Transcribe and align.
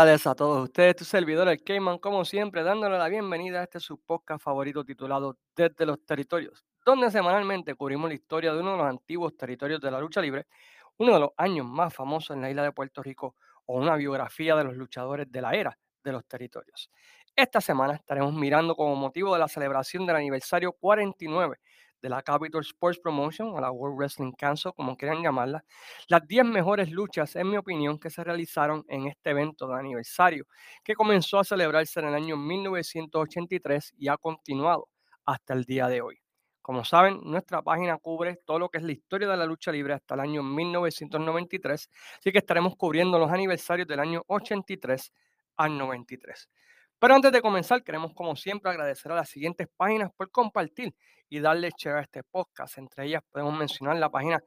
tardes 0.00 0.26
a 0.26 0.34
todos 0.34 0.64
ustedes, 0.64 0.96
tu 0.96 1.04
servidor 1.04 1.46
el 1.48 1.62
Cayman, 1.62 1.98
como 1.98 2.24
siempre, 2.24 2.62
dándole 2.62 2.96
la 2.96 3.08
bienvenida 3.08 3.60
a 3.60 3.64
este 3.64 3.80
su 3.80 3.98
podcast 3.98 4.42
favorito 4.42 4.82
titulado 4.82 5.36
Desde 5.54 5.84
los 5.84 6.02
Territorios, 6.06 6.64
donde 6.86 7.10
semanalmente 7.10 7.74
cubrimos 7.74 8.08
la 8.08 8.14
historia 8.14 8.54
de 8.54 8.60
uno 8.60 8.70
de 8.70 8.76
los 8.78 8.86
antiguos 8.86 9.36
territorios 9.36 9.78
de 9.78 9.90
la 9.90 10.00
lucha 10.00 10.22
libre, 10.22 10.46
uno 10.96 11.12
de 11.12 11.20
los 11.20 11.30
años 11.36 11.66
más 11.66 11.92
famosos 11.92 12.34
en 12.34 12.40
la 12.40 12.48
isla 12.48 12.62
de 12.62 12.72
Puerto 12.72 13.02
Rico 13.02 13.36
o 13.66 13.76
una 13.76 13.94
biografía 13.96 14.56
de 14.56 14.64
los 14.64 14.74
luchadores 14.74 15.30
de 15.30 15.42
la 15.42 15.52
era 15.52 15.78
de 16.02 16.12
los 16.12 16.24
territorios. 16.24 16.90
Esta 17.36 17.60
semana 17.60 17.92
estaremos 17.92 18.32
mirando 18.32 18.74
como 18.76 18.96
motivo 18.96 19.34
de 19.34 19.40
la 19.40 19.48
celebración 19.48 20.06
del 20.06 20.16
aniversario 20.16 20.72
49 20.72 21.58
de 22.00 22.08
la 22.08 22.22
Capital 22.22 22.60
Sports 22.62 22.98
Promotion 22.98 23.48
o 23.48 23.60
la 23.60 23.70
World 23.70 23.98
Wrestling 23.98 24.32
Council, 24.32 24.72
como 24.74 24.96
quieran 24.96 25.22
llamarla, 25.22 25.64
las 26.08 26.26
10 26.26 26.44
mejores 26.46 26.90
luchas, 26.90 27.36
en 27.36 27.50
mi 27.50 27.56
opinión, 27.56 27.98
que 27.98 28.10
se 28.10 28.24
realizaron 28.24 28.84
en 28.88 29.06
este 29.06 29.30
evento 29.30 29.68
de 29.68 29.78
aniversario, 29.78 30.46
que 30.84 30.94
comenzó 30.94 31.38
a 31.38 31.44
celebrarse 31.44 32.00
en 32.00 32.08
el 32.08 32.14
año 32.14 32.36
1983 32.36 33.94
y 33.98 34.08
ha 34.08 34.16
continuado 34.16 34.88
hasta 35.24 35.54
el 35.54 35.64
día 35.64 35.88
de 35.88 36.00
hoy. 36.00 36.20
Como 36.62 36.84
saben, 36.84 37.20
nuestra 37.24 37.62
página 37.62 37.96
cubre 37.98 38.38
todo 38.44 38.58
lo 38.58 38.68
que 38.68 38.78
es 38.78 38.84
la 38.84 38.92
historia 38.92 39.28
de 39.28 39.36
la 39.36 39.46
lucha 39.46 39.72
libre 39.72 39.94
hasta 39.94 40.14
el 40.14 40.20
año 40.20 40.42
1993, 40.42 41.90
así 42.18 42.32
que 42.32 42.38
estaremos 42.38 42.76
cubriendo 42.76 43.18
los 43.18 43.30
aniversarios 43.30 43.88
del 43.88 44.00
año 44.00 44.22
83 44.26 45.12
al 45.56 45.76
93. 45.78 46.48
Pero 47.00 47.14
antes 47.14 47.32
de 47.32 47.40
comenzar, 47.40 47.82
queremos 47.82 48.12
como 48.12 48.36
siempre 48.36 48.70
agradecer 48.70 49.10
a 49.10 49.14
las 49.14 49.30
siguientes 49.30 49.66
páginas 49.74 50.10
por 50.14 50.30
compartir 50.30 50.94
y 51.30 51.40
darle 51.40 51.70
share 51.74 51.96
a 51.96 52.02
este 52.02 52.22
podcast. 52.22 52.76
Entre 52.76 53.06
ellas 53.06 53.22
podemos 53.30 53.58
mencionar 53.58 53.96
la 53.96 54.10
página 54.10 54.38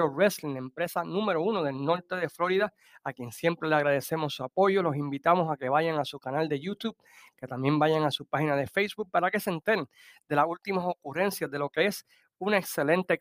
of 0.00 0.14
Wrestling, 0.14 0.54
la 0.54 0.60
empresa 0.60 1.04
número 1.04 1.42
uno 1.42 1.62
del 1.62 1.84
norte 1.84 2.16
de 2.16 2.30
Florida, 2.30 2.72
a 3.04 3.12
quien 3.12 3.30
siempre 3.30 3.68
le 3.68 3.74
agradecemos 3.74 4.32
su 4.32 4.42
apoyo. 4.42 4.82
Los 4.82 4.96
invitamos 4.96 5.52
a 5.52 5.58
que 5.58 5.68
vayan 5.68 5.98
a 5.98 6.06
su 6.06 6.18
canal 6.18 6.48
de 6.48 6.60
YouTube, 6.60 6.96
que 7.36 7.46
también 7.46 7.78
vayan 7.78 8.04
a 8.04 8.10
su 8.10 8.24
página 8.24 8.56
de 8.56 8.66
Facebook 8.66 9.10
para 9.10 9.30
que 9.30 9.38
se 9.38 9.50
enteren 9.50 9.86
de 10.28 10.36
las 10.36 10.46
últimas 10.46 10.86
ocurrencias 10.86 11.50
de 11.50 11.58
lo 11.58 11.68
que 11.68 11.84
es 11.84 12.06
una 12.38 12.56
excelente 12.56 13.20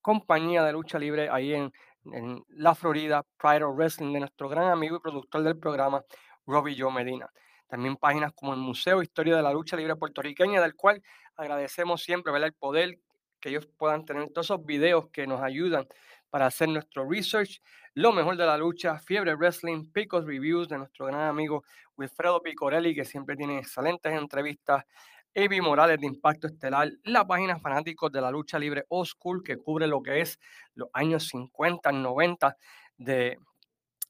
compañía 0.00 0.64
de 0.64 0.72
lucha 0.72 0.98
libre 0.98 1.28
ahí 1.30 1.54
en, 1.54 1.72
en 2.06 2.42
la 2.48 2.74
Florida, 2.74 3.20
of 3.20 3.76
Wrestling, 3.76 4.12
de 4.12 4.20
nuestro 4.20 4.48
gran 4.48 4.72
amigo 4.72 4.96
y 4.96 5.00
productor 5.00 5.44
del 5.44 5.56
programa, 5.56 6.02
Robbie 6.46 6.74
Joe 6.76 6.92
Medina. 6.92 7.30
También 7.68 7.96
páginas 7.96 8.32
como 8.34 8.54
el 8.54 8.60
Museo 8.60 9.02
Historia 9.02 9.36
de 9.36 9.42
la 9.42 9.52
Lucha 9.52 9.76
Libre 9.76 9.94
Puertorriqueña, 9.94 10.60
del 10.60 10.74
cual 10.74 11.02
agradecemos 11.36 12.02
siempre 12.02 12.32
¿verdad? 12.32 12.48
el 12.48 12.54
poder 12.54 12.98
que 13.40 13.50
ellos 13.50 13.68
puedan 13.76 14.04
tener 14.04 14.28
todos 14.30 14.46
esos 14.46 14.64
videos 14.64 15.08
que 15.10 15.26
nos 15.26 15.40
ayudan 15.42 15.86
para 16.30 16.46
hacer 16.46 16.68
nuestro 16.68 17.08
research, 17.08 17.62
lo 17.94 18.12
mejor 18.12 18.36
de 18.36 18.44
la 18.44 18.58
lucha, 18.58 18.98
Fiebre 18.98 19.34
Wrestling, 19.34 19.90
Picos 19.92 20.24
Reviews 20.24 20.68
de 20.68 20.78
nuestro 20.78 21.06
gran 21.06 21.20
amigo 21.20 21.64
Wilfredo 21.96 22.42
Picorelli, 22.42 22.94
que 22.94 23.04
siempre 23.04 23.36
tiene 23.36 23.58
excelentes 23.58 24.12
entrevistas, 24.12 24.84
Evi 25.32 25.60
Morales 25.60 26.00
de 26.00 26.06
Impacto 26.06 26.46
Estelar, 26.46 26.90
la 27.04 27.26
página 27.26 27.58
Fanáticos 27.58 28.10
de 28.10 28.20
la 28.20 28.30
Lucha 28.30 28.58
Libre 28.58 28.84
School, 29.04 29.42
que 29.42 29.56
cubre 29.56 29.86
lo 29.86 30.02
que 30.02 30.20
es 30.20 30.38
los 30.74 30.88
años 30.92 31.28
50, 31.28 31.92
90 31.92 32.56
de 32.96 33.38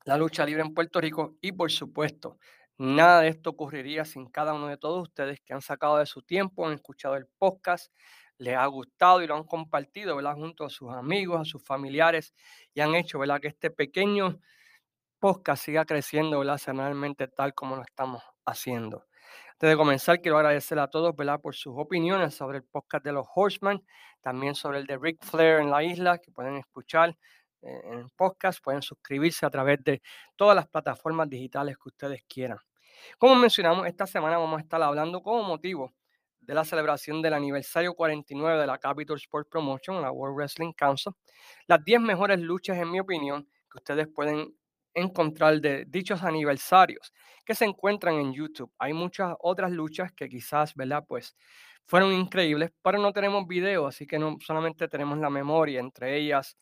la 0.05 0.17
lucha 0.17 0.45
libre 0.47 0.63
en 0.63 0.73
Puerto 0.73 1.01
Rico 1.01 1.37
y 1.43 1.53
por 1.53 1.71
supuesto 1.71 2.39
Nada 2.79 3.23
de 3.23 3.29
esto 3.29 3.51
ocurriría 3.51 4.05
sin 4.05 4.27
cada 4.27 4.55
uno 4.55 4.69
de 4.69 4.77
todos 4.77 5.03
ustedes 5.03 5.41
que 5.41 5.53
han 5.53 5.63
sacado 5.63 5.99
de 5.99 6.07
su 6.07 6.23
tiempo, 6.23 6.65
han 6.65 6.75
escuchado 6.75 7.17
el 7.17 7.27
podcast, 7.27 7.93
les 8.39 8.57
ha 8.57 8.67
gustado 8.67 9.21
y 9.21 9.27
lo 9.27 9.35
han 9.35 9.43
compartido, 9.43 10.15
¿verdad? 10.15 10.35
Junto 10.35 10.65
a 10.65 10.71
sus 10.71 10.93
amigos, 10.93 11.41
a 11.41 11.45
sus 11.45 11.63
familiares 11.65 12.35
y 12.73 12.81
han 12.81 12.95
hecho, 12.95 13.19
¿verdad? 13.19 13.41
Que 13.41 13.49
este 13.49 13.71
pequeño 13.71 14.39
podcast 15.19 15.65
siga 15.65 15.85
creciendo, 15.85 16.39
¿verdad? 16.39 16.59
Semanalmente 16.59 17.27
tal 17.27 17.53
como 17.53 17.75
lo 17.75 17.83
estamos 17.83 18.23
haciendo. 18.47 19.07
Antes 19.53 19.71
de 19.71 19.77
comenzar, 19.77 20.21
quiero 20.21 20.39
agradecer 20.39 20.79
a 20.79 20.87
todos. 20.89 21.17
Por 21.43 21.57
sus 21.57 21.75
opiniones 21.77 22.35
sobre 22.37 22.59
el 22.59 22.65
podcast 22.65 23.05
de 23.05 23.11
los 23.11 23.27
Horsemen, 23.35 23.85
también 24.21 24.55
sobre 24.55 24.79
el 24.79 24.87
de 24.87 24.99
Ric 24.99 25.25
Flair 25.25 25.61
en 25.61 25.71
la 25.71 25.83
isla, 25.83 26.19
que 26.19 26.31
pueden 26.31 26.57
escuchar 26.59 27.17
eh, 27.63 27.81
en 27.87 27.99
el 27.99 28.11
podcast, 28.17 28.63
pueden 28.63 28.83
suscribirse 28.83 29.45
a 29.47 29.51
través 29.51 29.83
de 29.83 30.01
todas 30.37 30.55
las 30.55 30.69
plataformas 30.69 31.29
digitales 31.29 31.77
que 31.77 31.89
ustedes 31.89 32.23
quieran. 32.29 32.59
Como 33.19 33.35
mencionamos, 33.37 33.87
esta 33.87 34.07
semana 34.07 34.39
vamos 34.39 34.59
a 34.59 34.63
estar 34.63 34.83
hablando 34.83 35.23
como 35.23 35.43
motivo 35.43 35.93
de 36.41 36.55
la 36.55 36.65
celebración 36.65 37.21
del 37.23 37.35
aniversario 37.35 37.95
49 37.95 38.61
de 38.61 38.67
la 38.67 38.79
Capital 38.79 39.17
Sports 39.17 39.49
Promotion, 39.51 40.01
la 40.01 40.11
World 40.11 40.37
Wrestling 40.37 40.73
Council, 40.73 41.13
las 41.67 41.85
10 41.85 42.01
mejores 42.01 42.41
luchas, 42.41 42.79
en 42.79 42.91
mi 42.91 43.01
opinión, 43.01 43.45
que 43.71 43.79
ustedes 43.79 44.09
pueden 44.09 44.55
encontrar 44.95 45.61
de 45.61 45.85
dichos 45.87 46.23
aniversarios 46.23 47.13
que 47.45 47.55
se 47.55 47.65
encuentran 47.67 48.15
en 48.17 48.33
YouTube. 48.33 48.73
Hay 48.79 48.93
muchas 48.95 49.35
otras 49.41 49.71
luchas 49.71 50.13
que 50.13 50.29
quizás, 50.29 50.75
¿verdad? 50.75 51.05
Pues 51.07 51.37
fueron 51.87 52.13
increíbles, 52.13 52.71
pero 52.83 52.99
no 52.99 53.13
tenemos 53.13 53.47
video, 53.47 53.87
así 53.87 54.07
que 54.07 54.19
no 54.19 54.37
solamente 54.45 54.89
tenemos 54.89 55.19
la 55.19 55.31
memoria, 55.31 55.81
entre 55.81 56.17
ellas 56.17 56.57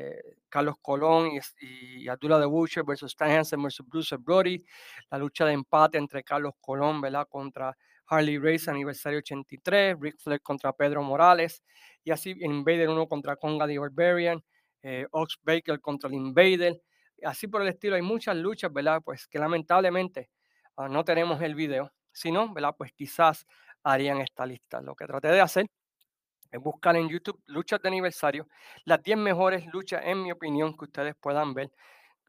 eh, 0.00 0.36
Carlos 0.48 0.76
Colón 0.80 1.30
y, 1.32 2.02
y 2.02 2.08
Abdullah 2.08 2.38
de 2.38 2.46
Butcher 2.46 2.84
versus 2.84 3.10
Stan 3.10 3.42
versus 3.60 3.84
Bruce 3.84 4.16
Brody, 4.16 4.64
la 5.10 5.18
lucha 5.18 5.44
de 5.44 5.54
empate 5.54 5.98
entre 5.98 6.22
Carlos 6.22 6.54
Colón 6.60 7.00
¿verdad? 7.00 7.26
contra 7.28 7.76
Harley 8.06 8.38
Race, 8.38 8.70
aniversario 8.70 9.18
83, 9.18 9.96
Rick 10.00 10.18
Flair 10.18 10.40
contra 10.40 10.72
Pedro 10.72 11.02
Morales, 11.02 11.64
y 12.04 12.12
así 12.12 12.30
Invader 12.38 12.88
1 12.88 13.08
contra 13.08 13.34
Conga 13.34 13.66
the 13.66 13.76
Barbarian, 13.76 14.40
eh, 14.82 15.04
Ox 15.10 15.36
Baker 15.42 15.80
contra 15.80 16.08
Invader, 16.14 16.80
así 17.24 17.48
por 17.48 17.62
el 17.62 17.68
estilo. 17.68 17.96
Hay 17.96 18.02
muchas 18.02 18.36
luchas, 18.36 18.72
¿verdad? 18.72 19.02
Pues 19.04 19.26
que 19.26 19.40
lamentablemente 19.40 20.30
ah, 20.76 20.88
no 20.88 21.04
tenemos 21.04 21.42
el 21.42 21.56
video, 21.56 21.92
si 22.12 22.30
no, 22.30 22.54
¿verdad? 22.54 22.74
Pues 22.78 22.92
quizás 22.92 23.46
harían 23.82 24.20
esta 24.20 24.46
lista. 24.46 24.80
Lo 24.80 24.94
que 24.94 25.06
traté 25.06 25.28
de 25.28 25.40
hacer 25.40 25.66
es 26.50 26.60
buscar 26.60 26.96
en 26.96 27.08
YouTube 27.08 27.40
luchas 27.46 27.80
de 27.82 27.88
aniversario, 27.88 28.48
las 28.84 29.02
10 29.02 29.18
mejores 29.18 29.66
luchas, 29.72 30.02
en 30.04 30.22
mi 30.22 30.32
opinión, 30.32 30.76
que 30.76 30.84
ustedes 30.84 31.14
puedan 31.16 31.54
ver, 31.54 31.70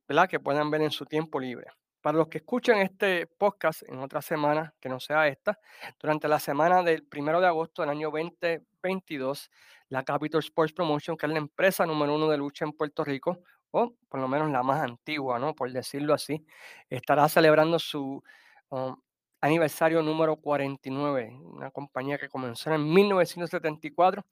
¿verdad? 0.07 0.29
Que 0.29 0.39
puedan 0.39 0.69
ver 0.71 0.81
en 0.81 0.91
su 0.91 1.05
tiempo 1.05 1.39
libre. 1.39 1.67
Para 2.01 2.17
los 2.17 2.29
que 2.29 2.37
escuchan 2.37 2.77
este 2.77 3.27
podcast 3.27 3.83
en 3.87 3.99
otra 3.99 4.21
semana, 4.21 4.73
que 4.79 4.87
no 4.87 4.99
sea 4.99 5.27
esta, 5.27 5.59
durante 5.99 6.27
la 6.27 6.39
semana 6.39 6.81
del 6.81 7.05
1 7.13 7.41
de 7.41 7.47
agosto 7.47 7.81
del 7.81 7.91
año 7.91 8.09
2022, 8.09 9.51
la 9.89 10.03
Capital 10.03 10.39
Sports 10.39 10.73
Promotion, 10.73 11.17
que 11.17 11.25
es 11.25 11.31
la 11.31 11.39
empresa 11.39 11.85
número 11.85 12.15
uno 12.15 12.29
de 12.29 12.37
lucha 12.37 12.63
en 12.63 12.71
Puerto 12.71 13.03
Rico, 13.03 13.39
o 13.71 13.93
por 14.07 14.19
lo 14.19 14.27
menos 14.27 14.49
la 14.49 14.63
más 14.63 14.81
antigua, 14.81 15.39
¿no? 15.39 15.53
Por 15.53 15.71
decirlo 15.71 16.13
así, 16.13 16.45
estará 16.89 17.27
celebrando 17.29 17.77
su 17.79 18.23
um, 18.69 18.95
aniversario 19.41 20.01
número 20.01 20.35
49, 20.37 21.37
una 21.41 21.71
compañía 21.71 22.17
que 22.17 22.29
comenzó 22.29 22.73
en 22.73 22.91
1974 22.91 24.25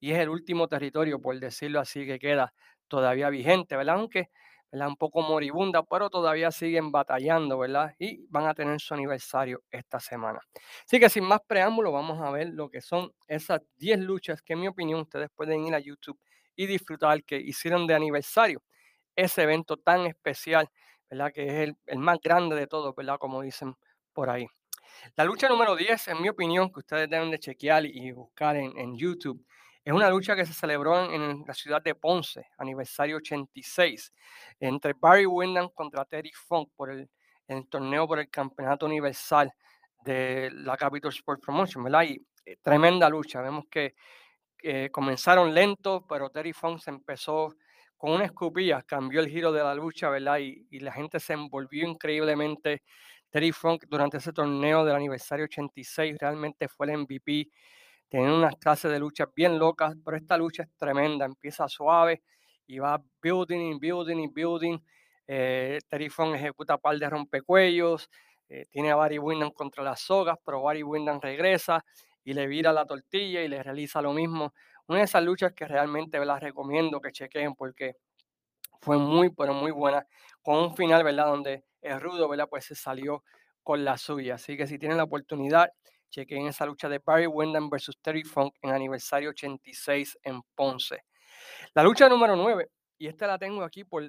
y 0.00 0.12
es 0.12 0.18
el 0.18 0.28
último 0.28 0.68
territorio, 0.68 1.20
por 1.20 1.38
decirlo 1.38 1.80
así, 1.80 2.06
que 2.06 2.18
queda 2.18 2.52
todavía 2.88 3.30
vigente, 3.30 3.76
¿verdad? 3.76 3.96
Aunque 3.96 4.30
¿verdad? 4.70 4.88
un 4.88 4.96
poco 4.96 5.22
moribunda, 5.22 5.82
pero 5.84 6.10
todavía 6.10 6.50
siguen 6.50 6.90
batallando, 6.90 7.58
¿verdad? 7.58 7.94
Y 7.98 8.26
van 8.28 8.46
a 8.46 8.54
tener 8.54 8.80
su 8.80 8.94
aniversario 8.94 9.62
esta 9.70 10.00
semana. 10.00 10.40
Así 10.86 10.98
que 10.98 11.08
sin 11.08 11.24
más 11.24 11.40
preámbulo, 11.46 11.92
vamos 11.92 12.20
a 12.20 12.30
ver 12.30 12.48
lo 12.48 12.68
que 12.68 12.80
son 12.80 13.12
esas 13.28 13.60
10 13.76 14.00
luchas 14.00 14.42
que 14.42 14.54
en 14.54 14.60
mi 14.60 14.68
opinión 14.68 15.00
ustedes 15.00 15.30
pueden 15.34 15.64
ir 15.64 15.74
a 15.74 15.78
YouTube 15.78 16.18
y 16.56 16.66
disfrutar 16.66 17.22
que 17.24 17.36
hicieron 17.36 17.86
de 17.86 17.94
aniversario 17.94 18.62
ese 19.16 19.42
evento 19.42 19.76
tan 19.76 20.06
especial, 20.06 20.68
¿verdad? 21.08 21.32
Que 21.32 21.46
es 21.46 21.52
el, 21.68 21.76
el 21.86 21.98
más 21.98 22.18
grande 22.20 22.56
de 22.56 22.66
todos, 22.66 22.94
¿verdad? 22.96 23.18
Como 23.18 23.42
dicen 23.42 23.76
por 24.14 24.30
ahí. 24.30 24.46
La 25.16 25.24
lucha 25.24 25.48
número 25.48 25.76
10, 25.76 26.08
en 26.08 26.22
mi 26.22 26.28
opinión, 26.28 26.72
que 26.72 26.80
ustedes 26.80 27.10
deben 27.10 27.30
de 27.30 27.38
chequear 27.38 27.84
y 27.84 28.12
buscar 28.12 28.56
en, 28.56 28.96
YouTube, 28.96 29.44
es 29.84 29.92
una 29.92 30.08
lucha 30.08 30.34
que 30.34 30.46
se 30.46 30.54
celebró 30.54 31.10
en, 31.12 31.44
la 31.46 31.52
ciudad 31.52 31.82
de 31.82 31.94
Ponce, 31.94 32.46
aniversario 32.56 33.16
86, 33.16 34.12
entre 34.60 34.94
Barry 34.94 35.26
Windham 35.26 35.68
contra 35.74 36.04
Terry 36.06 36.32
Funk 36.32 36.70
por 36.74 36.90
el, 36.90 37.10
torneo 37.68 38.06
por 38.08 38.18
el 38.18 38.30
Campeonato 38.30 38.86
Universal 38.86 39.52
de 40.04 40.50
la 40.52 40.76
Capital 40.76 41.10
Sports 41.10 41.42
Promotion, 41.44 41.84
¿verdad? 41.84 42.04
Y 42.04 42.26
eh, 42.46 42.56
tremenda 42.62 43.08
lucha. 43.10 43.42
Vemos 43.42 43.66
que 43.70 43.94
comenzaron 44.90 45.52
lentos, 45.52 46.04
pero 46.08 46.30
Terry 46.30 46.54
Funk 46.54 46.80
se 46.80 46.88
empezó 46.88 47.54
con 47.98 48.12
una 48.12 48.24
escupilla, 48.24 48.80
cambió 48.80 49.20
el 49.20 49.28
giro 49.28 49.52
de 49.52 49.62
la 49.62 49.74
lucha, 49.74 50.08
¿verdad? 50.08 50.38
Y, 50.38 50.66
y 50.70 50.80
la 50.80 50.92
gente 50.92 51.20
se 51.20 51.34
envolvió 51.34 51.86
increíblemente 51.86 52.82
Terry 53.34 53.50
Funk 53.50 53.86
durante 53.88 54.18
ese 54.18 54.32
torneo 54.32 54.84
del 54.84 54.94
aniversario 54.94 55.46
86 55.46 56.18
realmente 56.20 56.68
fue 56.68 56.86
el 56.86 56.98
MVP. 56.98 57.48
Tiene 58.08 58.32
unas 58.32 58.54
clases 58.54 58.92
de 58.92 59.00
lucha 59.00 59.28
bien 59.34 59.58
locas, 59.58 59.96
pero 60.04 60.16
esta 60.16 60.36
lucha 60.36 60.62
es 60.62 60.68
tremenda. 60.76 61.24
Empieza 61.24 61.66
suave 61.66 62.22
y 62.64 62.78
va 62.78 63.02
building 63.20 63.80
building 63.80 64.18
y 64.18 64.28
building. 64.28 64.78
Eh, 65.26 65.80
Terry 65.88 66.10
Funk 66.10 66.36
ejecuta 66.36 66.78
par 66.78 66.96
de 66.96 67.10
rompecuellos. 67.10 68.08
Eh, 68.48 68.66
tiene 68.70 68.92
a 68.92 68.94
Barry 68.94 69.18
Windham 69.18 69.50
contra 69.50 69.82
las 69.82 69.98
sogas, 69.98 70.38
pero 70.46 70.62
Barry 70.62 70.84
Windham 70.84 71.20
regresa 71.20 71.84
y 72.22 72.34
le 72.34 72.46
vira 72.46 72.72
la 72.72 72.86
tortilla 72.86 73.42
y 73.42 73.48
le 73.48 73.64
realiza 73.64 74.00
lo 74.00 74.12
mismo. 74.12 74.54
Una 74.86 75.00
de 75.00 75.06
esas 75.06 75.24
luchas 75.24 75.52
que 75.54 75.66
realmente 75.66 76.24
las 76.24 76.40
recomiendo 76.40 77.00
que 77.00 77.10
chequen 77.10 77.56
porque 77.56 77.96
fue 78.84 78.98
muy, 78.98 79.30
pero 79.30 79.54
muy 79.54 79.70
buena, 79.70 80.06
con 80.42 80.56
un 80.58 80.76
final, 80.76 81.02
¿verdad? 81.02 81.26
Donde 81.26 81.64
el 81.80 82.00
rudo, 82.00 82.28
¿verdad? 82.28 82.48
Pues 82.48 82.66
se 82.66 82.74
salió 82.74 83.24
con 83.62 83.84
la 83.84 83.96
suya. 83.96 84.34
Así 84.34 84.56
que 84.56 84.66
si 84.66 84.78
tienen 84.78 84.98
la 84.98 85.04
oportunidad, 85.04 85.70
chequen 86.10 86.46
esa 86.46 86.66
lucha 86.66 86.88
de 86.88 87.00
Barry 87.04 87.26
Windham 87.26 87.70
versus 87.70 87.98
Terry 88.00 88.22
Funk 88.22 88.54
en 88.62 88.70
aniversario 88.70 89.30
86 89.30 90.18
en 90.22 90.42
Ponce. 90.54 91.04
La 91.74 91.82
lucha 91.82 92.08
número 92.08 92.36
9, 92.36 92.68
y 92.98 93.08
esta 93.08 93.26
la 93.26 93.38
tengo 93.38 93.62
aquí 93.62 93.84
por 93.84 94.04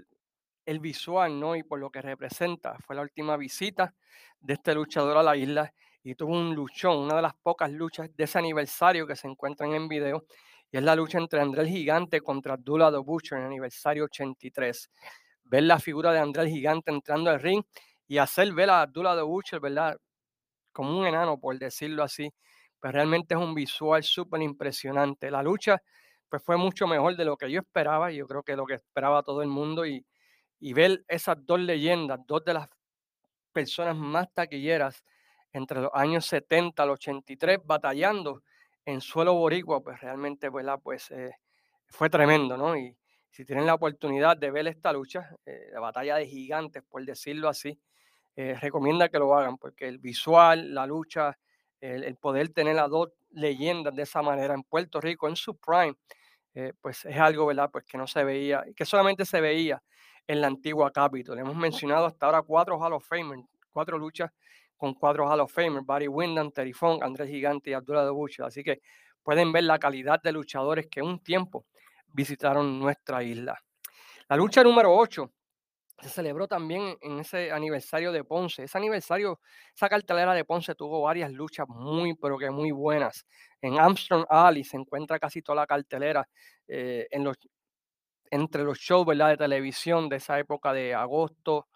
el 0.65 0.79
visual, 0.79 1.39
¿no? 1.39 1.55
Y 1.55 1.63
por 1.63 1.79
lo 1.79 1.89
que 1.89 2.01
representa. 2.01 2.77
Fue 2.85 2.95
la 2.95 3.01
última 3.01 3.37
visita 3.37 3.93
de 4.39 4.53
este 4.53 4.73
luchador 4.73 5.17
a 5.17 5.23
la 5.23 5.35
isla 5.35 5.73
y 6.03 6.15
tuvo 6.15 6.33
un 6.33 6.53
luchón, 6.53 6.97
una 6.97 7.15
de 7.15 7.21
las 7.21 7.33
pocas 7.35 7.71
luchas 7.71 8.09
de 8.15 8.23
ese 8.25 8.37
aniversario 8.37 9.07
que 9.07 9.15
se 9.15 9.27
encuentran 9.27 9.73
en 9.73 9.87
video, 9.87 10.25
y 10.71 10.77
es 10.77 10.83
la 10.83 10.95
lucha 10.95 11.17
entre 11.17 11.41
André 11.41 11.63
el 11.63 11.69
Gigante 11.69 12.21
contra 12.21 12.53
Abdullah 12.53 12.91
the 12.91 12.97
Butcher 12.97 13.37
en 13.37 13.45
el 13.45 13.47
aniversario 13.47 14.05
83. 14.05 14.89
Ver 15.45 15.63
la 15.63 15.79
figura 15.79 16.11
de 16.11 16.19
André 16.19 16.43
el 16.43 16.49
Gigante 16.49 16.91
entrando 16.91 17.29
al 17.29 17.39
ring 17.39 17.63
y 18.07 18.17
hacer 18.17 18.53
ver 18.53 18.69
a 18.69 18.81
Abdullah 18.81 19.15
the 19.15 19.21
Butcher, 19.21 19.59
¿verdad? 19.59 19.97
Como 20.71 20.99
un 20.99 21.05
enano, 21.05 21.39
por 21.39 21.57
decirlo 21.57 22.03
así, 22.03 22.33
pues 22.79 22.93
realmente 22.93 23.35
es 23.35 23.39
un 23.39 23.53
visual 23.55 24.03
súper 24.03 24.41
impresionante. 24.41 25.31
La 25.31 25.41
lucha 25.41 25.81
pues 26.29 26.43
fue 26.43 26.57
mucho 26.57 26.87
mejor 26.87 27.15
de 27.15 27.25
lo 27.25 27.37
que 27.37 27.49
yo 27.49 27.61
esperaba, 27.61 28.11
y 28.11 28.17
yo 28.17 28.27
creo 28.27 28.43
que 28.43 28.55
lo 28.55 28.65
que 28.65 28.73
esperaba 28.75 29.23
todo 29.23 29.41
el 29.41 29.47
mundo, 29.47 29.85
y, 29.85 30.05
y 30.59 30.73
ver 30.73 31.03
esas 31.07 31.37
dos 31.45 31.59
leyendas, 31.59 32.19
dos 32.27 32.43
de 32.43 32.53
las 32.53 32.67
personas 33.53 33.95
más 33.95 34.27
taquilleras 34.33 35.03
entre 35.53 35.81
los 35.81 35.91
años 35.93 36.25
70 36.25 36.83
al 36.83 36.89
83 36.89 37.59
batallando 37.63 38.43
en 38.85 39.01
suelo 39.01 39.33
boricua, 39.33 39.81
pues 39.81 39.99
realmente 39.99 40.49
pues, 40.51 41.11
eh, 41.11 41.31
fue 41.87 42.09
tremendo, 42.09 42.55
¿no? 42.55 42.77
Y 42.77 42.95
si 43.31 43.43
tienen 43.43 43.65
la 43.65 43.73
oportunidad 43.73 44.37
de 44.37 44.51
ver 44.51 44.67
esta 44.67 44.93
lucha, 44.93 45.35
eh, 45.45 45.69
la 45.73 45.79
batalla 45.79 46.15
de 46.17 46.27
gigantes, 46.27 46.83
por 46.83 47.03
decirlo 47.03 47.49
así, 47.49 47.79
eh, 48.35 48.55
recomienda 48.59 49.09
que 49.09 49.19
lo 49.19 49.35
hagan, 49.35 49.57
porque 49.57 49.87
el 49.87 49.97
visual, 49.97 50.73
la 50.73 50.85
lucha, 50.85 51.37
el, 51.81 52.15
poder 52.15 52.49
tener 52.49 52.79
a 52.79 52.87
dos 52.87 53.11
leyendas 53.31 53.95
de 53.95 54.03
esa 54.03 54.21
manera 54.21 54.53
en 54.53 54.63
Puerto 54.63 54.99
Rico, 55.01 55.27
en 55.27 55.35
su 55.35 55.57
prime, 55.57 55.95
pues 56.81 57.03
es 57.05 57.17
algo, 57.17 57.45
¿verdad? 57.45 57.69
Pues 57.69 57.83
que 57.83 57.97
no 57.97 58.07
se 58.07 58.23
veía, 58.23 58.63
que 58.75 58.85
solamente 58.85 59.25
se 59.25 59.41
veía 59.41 59.83
en 60.25 60.41
la 60.41 60.47
antigua 60.47 60.91
Capitol. 60.91 61.37
Hemos 61.37 61.55
mencionado 61.55 62.05
hasta 62.05 62.25
ahora 62.25 62.41
cuatro 62.41 62.79
Hall 62.79 62.93
of 62.93 63.05
Famers, 63.05 63.43
cuatro 63.71 63.97
luchas 63.97 64.31
con 64.77 64.93
cuatro 64.93 65.27
Hall 65.29 65.39
of 65.39 65.51
Famers, 65.51 65.85
Barry 65.85 66.07
Windham, 66.07 66.51
Terry 66.51 66.73
Funk, 66.73 67.03
Andrés 67.03 67.29
Gigante 67.29 67.69
y 67.69 67.73
Abdullah 67.73 68.05
de 68.05 68.11
Butcher. 68.11 68.45
Así 68.45 68.63
que 68.63 68.81
pueden 69.23 69.51
ver 69.51 69.63
la 69.63 69.79
calidad 69.79 70.21
de 70.21 70.31
luchadores 70.31 70.87
que 70.87 71.01
un 71.01 71.23
tiempo 71.23 71.65
visitaron 72.07 72.79
nuestra 72.79 73.23
isla. 73.23 73.59
La 74.29 74.35
lucha 74.35 74.63
número 74.63 74.95
8 74.95 75.31
se 76.01 76.09
celebró 76.09 76.47
también 76.47 76.97
en 77.01 77.19
ese 77.19 77.51
aniversario 77.51 78.11
de 78.11 78.23
Ponce. 78.23 78.63
Ese 78.63 78.77
aniversario, 78.77 79.39
esa 79.73 79.87
cartelera 79.87 80.33
de 80.33 80.43
Ponce 80.43 80.75
tuvo 80.75 81.01
varias 81.01 81.31
luchas 81.31 81.67
muy, 81.69 82.15
pero 82.15 82.37
que 82.37 82.49
muy 82.49 82.71
buenas. 82.71 83.25
En 83.61 83.79
Armstrong 83.79 84.25
Alley 84.29 84.63
se 84.63 84.77
encuentra 84.77 85.19
casi 85.19 85.41
toda 85.41 85.57
la 85.57 85.67
cartelera 85.67 86.27
eh, 86.67 87.07
entre 88.29 88.63
los 88.63 88.77
shows 88.77 89.07
de 89.07 89.37
televisión 89.37 90.09
de 90.09 90.17
esa 90.17 90.37
época 90.37 90.73
de 90.73 90.93
agosto, 90.93 91.67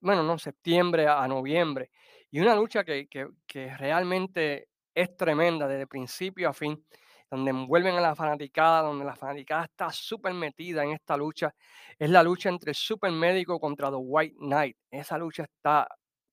bueno, 0.00 0.22
no, 0.22 0.38
septiembre 0.38 1.08
a 1.08 1.26
noviembre. 1.26 1.90
Y 2.30 2.40
una 2.40 2.54
lucha 2.54 2.84
que, 2.84 3.08
que, 3.08 3.76
realmente 3.76 4.68
es 4.94 5.16
tremenda 5.16 5.66
desde 5.66 5.86
principio 5.86 6.48
a 6.48 6.52
fin, 6.52 6.84
donde 7.28 7.50
envuelven 7.50 7.96
a 7.96 8.00
la 8.00 8.14
fanaticada, 8.14 8.82
donde 8.82 9.04
la 9.04 9.16
fanaticada 9.16 9.64
está 9.64 9.90
súper 9.90 10.34
metida 10.34 10.84
en 10.84 10.92
esta 10.92 11.16
lucha, 11.16 11.54
es 11.98 12.10
la 12.10 12.22
lucha 12.22 12.48
entre 12.48 12.70
el 12.70 12.74
super 12.76 13.10
médico 13.10 13.58
contra 13.58 13.90
The 13.90 13.96
White 13.96 14.36
Knight. 14.38 14.76
Esa 14.90 15.18
lucha 15.18 15.44
está 15.44 15.88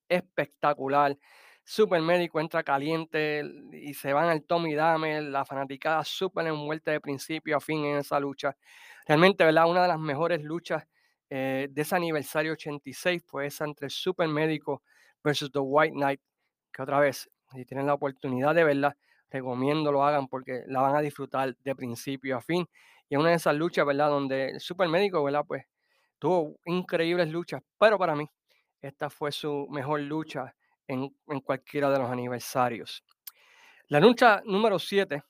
espectacular. 0.08 1.18
Super 1.64 2.02
médico 2.02 2.40
entra 2.40 2.64
caliente 2.64 3.44
y 3.74 3.94
se 3.94 4.14
van 4.14 4.30
al 4.30 4.44
Tommy 4.44 4.74
Dame, 4.74 5.22
la 5.22 5.44
fanaticada 5.46 6.04
súper 6.04 6.48
envuelta 6.48 6.92
de 6.92 7.02
principio 7.02 7.58
a 7.58 7.60
fin 7.60 7.84
en 7.86 7.98
esa 7.98 8.20
lucha. 8.20 8.56
Realmente, 9.06 9.44
¿verdad? 9.44 9.70
Una 9.70 9.82
de 9.82 9.88
las 9.90 10.00
mejores 10.00 10.44
luchas 10.44 10.88
eh, 11.30 11.68
de 11.70 11.82
ese 11.82 11.96
aniversario 11.96 12.54
86 12.54 13.24
fue 13.26 13.48
esa 13.48 13.66
entre 13.66 13.88
el 13.88 13.92
Super 13.92 14.30
Médico 14.30 14.84
versus 15.28 15.52
The 15.52 15.60
White 15.60 15.94
Knight, 15.94 16.22
que 16.72 16.82
otra 16.82 17.00
vez, 17.00 17.30
si 17.52 17.66
tienen 17.66 17.88
la 17.88 17.94
oportunidad 17.94 18.56
de 18.56 18.64
verla, 18.64 18.98
recomiendo 19.30 19.92
lo 19.92 20.04
hagan 20.06 20.28
porque 20.28 20.64
la 20.68 20.82
van 20.82 20.96
a 20.96 21.02
disfrutar 21.02 21.56
de 21.58 21.76
principio 21.76 22.38
a 22.38 22.42
fin. 22.42 22.66
Y 23.10 23.16
es 23.16 23.20
una 23.20 23.30
de 23.30 23.36
esas 23.36 23.56
luchas, 23.56 23.86
¿verdad? 23.86 24.10
Donde 24.10 24.52
el 24.52 24.60
Super 24.62 24.88
Médico, 24.88 25.24
¿verdad? 25.24 25.44
Pues 25.46 25.66
tuvo 26.18 26.56
increíbles 26.66 27.30
luchas, 27.30 27.62
pero 27.78 27.98
para 27.98 28.16
mí 28.16 28.30
esta 28.82 29.10
fue 29.10 29.32
su 29.32 29.68
mejor 29.70 30.00
lucha 30.02 30.56
en, 30.88 31.14
en 31.28 31.40
cualquiera 31.42 31.90
de 31.90 32.00
los 32.00 32.10
aniversarios. 32.10 33.04
La 33.90 34.00
lucha 34.00 34.42
número 34.46 34.80
7 34.80 35.24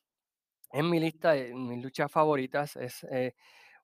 en 0.72 0.90
mi 0.90 1.00
lista 1.00 1.32
de 1.32 1.54
mis 1.54 1.82
luchas 1.84 2.12
favoritas 2.12 2.76
es 2.76 3.04
eh, 3.12 3.34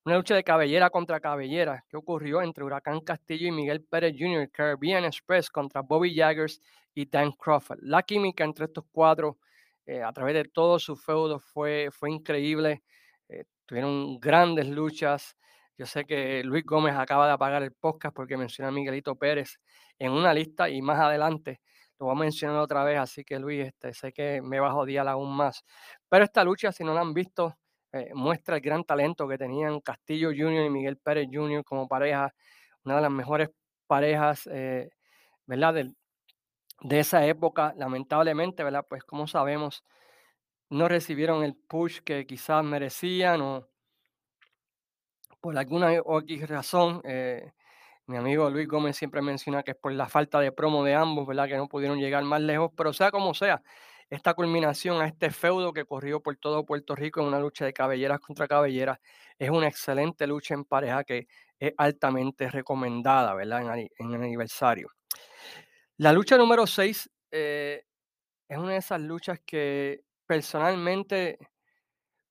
una 0.05 0.17
lucha 0.17 0.35
de 0.35 0.43
cabellera 0.43 0.89
contra 0.89 1.19
cabellera 1.19 1.85
que 1.87 1.97
ocurrió 1.97 2.41
entre 2.41 2.63
Huracán 2.63 2.99
Castillo 3.01 3.47
y 3.47 3.51
Miguel 3.51 3.83
Pérez 3.83 4.15
Jr., 4.17 4.49
Caribbean 4.51 5.05
Express 5.05 5.49
contra 5.49 5.81
Bobby 5.81 6.13
Jaggers 6.13 6.61
y 6.93 7.05
Dan 7.05 7.31
Crawford. 7.31 7.79
La 7.81 8.03
química 8.03 8.43
entre 8.43 8.65
estos 8.65 8.85
cuatro 8.91 9.37
eh, 9.85 10.01
a 10.03 10.11
través 10.11 10.33
de 10.35 10.45
todos 10.45 10.83
sus 10.83 11.03
feudos 11.03 11.43
fue, 11.43 11.89
fue 11.91 12.11
increíble. 12.11 12.83
Eh, 13.29 13.45
tuvieron 13.65 14.19
grandes 14.19 14.67
luchas. 14.67 15.37
Yo 15.77 15.85
sé 15.85 16.05
que 16.05 16.43
Luis 16.43 16.65
Gómez 16.65 16.95
acaba 16.95 17.27
de 17.27 17.33
apagar 17.33 17.63
el 17.63 17.71
podcast 17.71 18.15
porque 18.15 18.37
menciona 18.37 18.69
a 18.69 18.71
Miguelito 18.71 19.15
Pérez 19.15 19.59
en 19.97 20.11
una 20.11 20.33
lista 20.33 20.69
y 20.69 20.81
más 20.81 20.99
adelante 20.99 21.61
lo 21.99 22.07
voy 22.07 22.15
a 22.15 22.19
mencionar 22.19 22.57
otra 22.57 22.83
vez, 22.83 22.97
así 22.99 23.23
que 23.23 23.39
Luis, 23.39 23.67
este, 23.67 23.93
sé 23.93 24.11
que 24.11 24.41
me 24.41 24.59
va 24.59 24.71
a 24.71 24.75
odiar 24.75 25.07
aún 25.07 25.35
más. 25.35 25.63
Pero 26.09 26.25
esta 26.25 26.43
lucha, 26.43 26.71
si 26.71 26.83
no 26.83 26.93
la 26.93 27.01
han 27.01 27.13
visto, 27.13 27.55
eh, 27.93 28.11
muestra 28.15 28.55
el 28.55 28.61
gran 28.61 28.83
talento 28.83 29.27
que 29.27 29.37
tenían 29.37 29.79
Castillo 29.79 30.29
Jr. 30.29 30.65
y 30.65 30.69
Miguel 30.69 30.97
Pérez 30.97 31.27
Jr. 31.31 31.63
como 31.63 31.87
pareja, 31.87 32.33
una 32.83 32.95
de 32.95 33.01
las 33.01 33.11
mejores 33.11 33.49
parejas, 33.87 34.49
eh, 34.51 34.89
¿verdad? 35.45 35.75
De, 35.75 35.93
de, 36.81 36.99
esa 36.99 37.25
época, 37.27 37.73
lamentablemente, 37.77 38.63
¿verdad? 38.63 38.85
Pues 38.89 39.03
como 39.03 39.27
sabemos, 39.27 39.83
no 40.69 40.87
recibieron 40.87 41.43
el 41.43 41.55
push 41.55 41.99
que 41.99 42.25
quizás 42.25 42.63
merecían 42.63 43.41
o 43.41 43.69
por 45.39 45.57
alguna 45.57 45.91
o 46.03 46.21
razón. 46.47 47.01
Eh, 47.03 47.51
mi 48.07 48.17
amigo 48.17 48.49
Luis 48.49 48.67
Gómez 48.67 48.97
siempre 48.97 49.21
menciona 49.21 49.61
que 49.61 49.71
es 49.71 49.77
por 49.77 49.91
la 49.91 50.09
falta 50.09 50.39
de 50.39 50.51
promo 50.51 50.83
de 50.83 50.95
ambos, 50.95 51.27
¿verdad? 51.27 51.47
Que 51.47 51.57
no 51.57 51.67
pudieron 51.67 51.99
llegar 51.99 52.23
más 52.23 52.41
lejos, 52.41 52.71
pero 52.75 52.91
sea 52.91 53.11
como 53.11 53.33
sea, 53.33 53.61
esta 54.09 54.33
culminación 54.33 55.01
a 55.01 55.07
este 55.07 55.31
feudo 55.31 55.73
que 55.73 55.85
corrió 55.85 56.21
por 56.21 56.35
todo 56.37 56.65
Puerto 56.65 56.95
Rico 56.95 57.21
en 57.21 57.27
una 57.27 57.39
lucha 57.39 57.65
de 57.65 57.73
cabelleras 57.73 58.19
contra 58.19 58.47
cabelleras. 58.47 58.99
Es 59.37 59.49
una 59.49 59.67
excelente 59.67 60.27
lucha 60.27 60.53
en 60.53 60.65
pareja 60.65 61.03
que 61.03 61.27
es 61.59 61.73
altamente 61.77 62.49
recomendada, 62.49 63.33
¿verdad? 63.33 63.77
En, 63.97 64.13
el 64.13 64.21
aniversario. 64.21 64.89
La 65.97 66.11
lucha 66.11 66.37
número 66.37 66.67
6 66.67 67.09
eh, 67.31 67.83
es 68.47 68.57
una 68.57 68.73
de 68.73 68.77
esas 68.77 69.01
luchas 69.01 69.39
que 69.45 70.01
personalmente, 70.25 71.37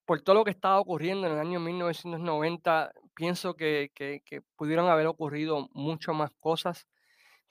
por 0.05 0.23
todo 0.23 0.37
lo 0.37 0.45
que 0.45 0.51
estaba 0.51 0.79
ocurriendo 0.79 1.27
en 1.27 1.35
el 1.35 1.39
año 1.39 1.61
1990, 1.61 2.93
pienso 3.15 3.55
que, 3.55 3.91
que, 3.95 4.23
que 4.25 4.43
pudieron 4.57 4.89
haber 4.89 5.07
ocurrido 5.07 5.69
mucho 5.73 6.13
más 6.13 6.31
cosas 6.41 6.87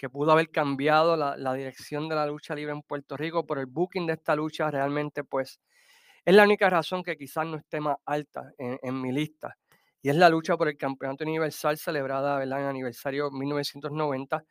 que 0.01 0.09
pudo 0.09 0.31
haber 0.31 0.49
cambiado 0.49 1.15
la, 1.15 1.53
dirección 1.53 2.09
de 2.09 2.15
la 2.15 2.25
lucha 2.25 2.55
libre 2.55 2.73
en 2.73 2.81
Puerto 2.81 3.15
Rico, 3.15 3.45
pero 3.45 3.61
el 3.61 3.67
booking 3.67 4.07
de 4.07 4.13
esta 4.13 4.35
lucha 4.35 4.71
realmente 4.71 5.23
pues 5.23 5.61
es 6.25 6.33
la 6.33 6.41
única 6.41 6.71
razón 6.71 7.03
que 7.03 7.15
quizás 7.15 7.45
no 7.45 7.57
esté 7.57 7.79
más 7.79 7.97
alta 8.05 8.51
en, 8.57 8.99
mi 8.99 9.11
lista. 9.11 9.55
Y 10.01 10.09
es 10.09 10.15
la 10.15 10.27
lucha 10.27 10.57
por 10.57 10.69
el 10.69 10.75
Campeonato 10.75 11.23
Universal 11.23 11.77
celebrada 11.77 12.39
¿verdad? 12.39 12.61
en 12.61 12.65
aniversario 12.65 13.29
1990 13.29 14.43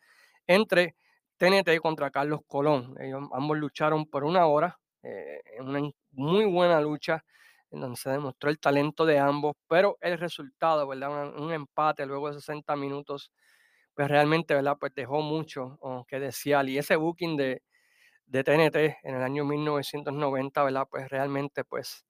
entre 0.47 0.95
TNT 1.37 1.80
contra 1.83 2.12
Carlos 2.12 2.42
Colón. 2.47 2.95
Ellos 3.00 3.28
ambos 3.33 3.59
lucharon 3.59 4.07
por 4.07 4.23
una 4.23 4.47
hora, 4.47 4.78
eh, 5.02 5.40
una 5.59 5.80
muy 6.12 6.45
buena 6.45 6.80
lucha 6.80 7.25
en 7.73 7.80
donde 7.80 7.97
se 7.97 8.11
demostró 8.11 8.50
el 8.50 8.61
talento 8.61 9.04
de 9.04 9.19
ambos, 9.19 9.57
pero 9.66 9.99
el 10.00 10.16
resultado, 10.16 10.87
¿verdad? 10.87 11.35
Un, 11.35 11.42
un 11.42 11.52
empate 11.52 12.07
luego 12.07 12.28
de 12.28 12.35
60 12.35 12.76
minutos 12.76 13.33
pues 13.94 14.09
realmente, 14.09 14.54
¿verdad? 14.54 14.76
Pues 14.80 14.94
dejó 14.94 15.23
mucho 15.23 15.78
que 16.09 16.20
desear. 16.20 16.68
Y 16.68 16.78
ese 16.78 16.97
booking 16.97 17.37
de, 17.37 17.62
de 18.26 18.44
TNT 18.44 18.99
en 19.04 19.16
el 19.16 19.23
año 19.23 19.44
1990, 19.47 20.64
¿verdad? 20.64 20.87
Pues 20.90 21.09
realmente, 21.11 21.64
pues 21.64 22.06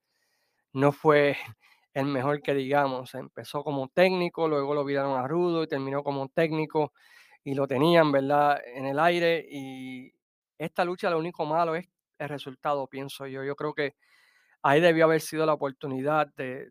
no 0.73 0.93
fue 0.93 1.37
el 1.95 2.07
mejor 2.07 2.43
que 2.43 2.55
digamos. 2.55 3.15
Empezó 3.15 3.63
como 3.65 3.89
técnico, 3.89 4.49
luego 4.49 4.75
lo 4.75 4.85
viraron 4.85 5.19
a 5.19 5.27
Rudo 5.29 5.63
y 5.65 5.67
terminó 5.69 6.03
como 6.05 6.29
técnico 6.29 6.93
y 7.45 7.55
lo 7.55 7.67
tenían, 7.67 8.13
¿verdad? 8.13 8.61
En 8.75 8.87
el 8.87 8.99
aire. 8.99 9.47
Y 9.51 10.13
esta 10.59 10.85
lucha 10.85 11.11
lo 11.11 11.19
único 11.19 11.45
malo 11.47 11.75
es 11.77 11.87
el 12.19 12.29
resultado, 12.29 12.87
pienso 12.89 13.27
yo. 13.27 13.45
Yo 13.45 13.57
creo 13.57 13.75
que 13.75 13.95
ahí 14.63 14.81
debió 14.81 15.05
haber 15.07 15.21
sido 15.21 15.47
la 15.47 15.55
oportunidad 15.55 16.29
de, 16.37 16.71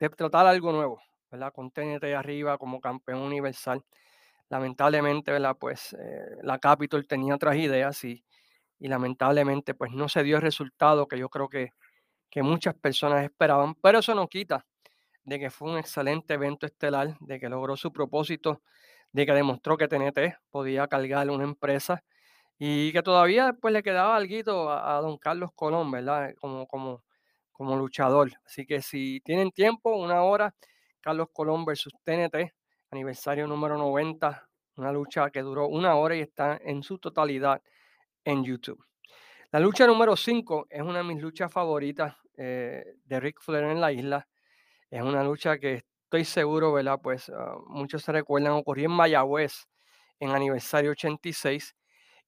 de 0.00 0.10
tratar 0.10 0.46
algo 0.46 0.72
nuevo, 0.72 1.00
¿verdad? 1.30 1.52
Con 1.54 1.70
TNT 1.70 2.14
arriba 2.16 2.58
como 2.58 2.80
campeón 2.80 3.20
universal. 3.22 3.84
Lamentablemente, 4.48 5.32
¿verdad? 5.32 5.56
Pues 5.58 5.92
eh, 5.94 6.36
la 6.42 6.58
Capitol 6.58 7.06
tenía 7.06 7.34
otras 7.34 7.56
ideas 7.56 8.04
y, 8.04 8.24
y 8.78 8.88
lamentablemente 8.88 9.74
pues 9.74 9.92
no 9.92 10.08
se 10.08 10.22
dio 10.22 10.36
el 10.36 10.42
resultado 10.42 11.08
que 11.08 11.18
yo 11.18 11.28
creo 11.30 11.48
que, 11.48 11.70
que 12.30 12.42
muchas 12.42 12.74
personas 12.76 13.24
esperaban, 13.24 13.74
pero 13.76 14.00
eso 14.00 14.14
no 14.14 14.28
quita 14.28 14.66
de 15.24 15.38
que 15.40 15.50
fue 15.50 15.70
un 15.72 15.78
excelente 15.78 16.34
evento 16.34 16.66
estelar, 16.66 17.16
de 17.20 17.40
que 17.40 17.48
logró 17.48 17.76
su 17.76 17.92
propósito, 17.92 18.62
de 19.12 19.26
que 19.26 19.32
demostró 19.32 19.76
que 19.76 19.88
TNT 19.88 20.36
podía 20.50 20.88
cargar 20.88 21.30
una 21.30 21.44
empresa 21.44 22.04
y 22.58 22.92
que 22.92 23.02
todavía 23.02 23.54
pues 23.60 23.72
le 23.74 23.82
quedaba 23.82 24.16
algo 24.16 24.70
a, 24.70 24.96
a 24.98 25.00
don 25.02 25.18
Carlos 25.18 25.50
Colón, 25.54 25.90
¿verdad? 25.90 26.34
Como, 26.40 26.66
como, 26.66 27.04
como 27.52 27.76
luchador. 27.76 28.32
Así 28.46 28.66
que 28.66 28.82
si 28.82 29.20
tienen 29.24 29.50
tiempo, 29.52 29.96
una 29.96 30.22
hora, 30.22 30.54
Carlos 31.00 31.28
Colón 31.32 31.64
versus 31.64 31.92
TNT, 32.04 32.52
aniversario 32.90 33.46
número 33.46 33.76
90, 33.76 34.48
una 34.76 34.92
lucha 34.92 35.30
que 35.30 35.42
duró 35.42 35.68
una 35.68 35.96
hora 35.96 36.16
y 36.16 36.20
está 36.20 36.58
en 36.62 36.82
su 36.82 36.98
totalidad 36.98 37.62
en 38.24 38.44
YouTube. 38.44 38.84
La 39.52 39.60
lucha 39.60 39.86
número 39.86 40.16
5 40.16 40.66
es 40.68 40.82
una 40.82 40.98
de 40.98 41.04
mis 41.04 41.22
luchas 41.22 41.52
favoritas 41.52 42.16
eh, 42.36 42.84
de 43.04 43.20
Ric 43.20 43.40
Flair 43.40 43.64
en 43.64 43.80
la 43.80 43.92
isla. 43.92 44.28
Es 44.90 45.02
una 45.02 45.22
lucha 45.22 45.58
que 45.58 45.84
estoy 46.04 46.24
seguro, 46.24 46.72
¿verdad? 46.72 46.98
Pues 47.02 47.30
ah, 47.30 47.56
muchos 47.68 48.02
se 48.02 48.12
recuerdan, 48.12 48.52
ocurrió 48.52 48.86
en 48.86 48.92
Mayagüez 48.92 49.66
en 50.18 50.30
aniversario 50.30 50.90
86 50.90 51.74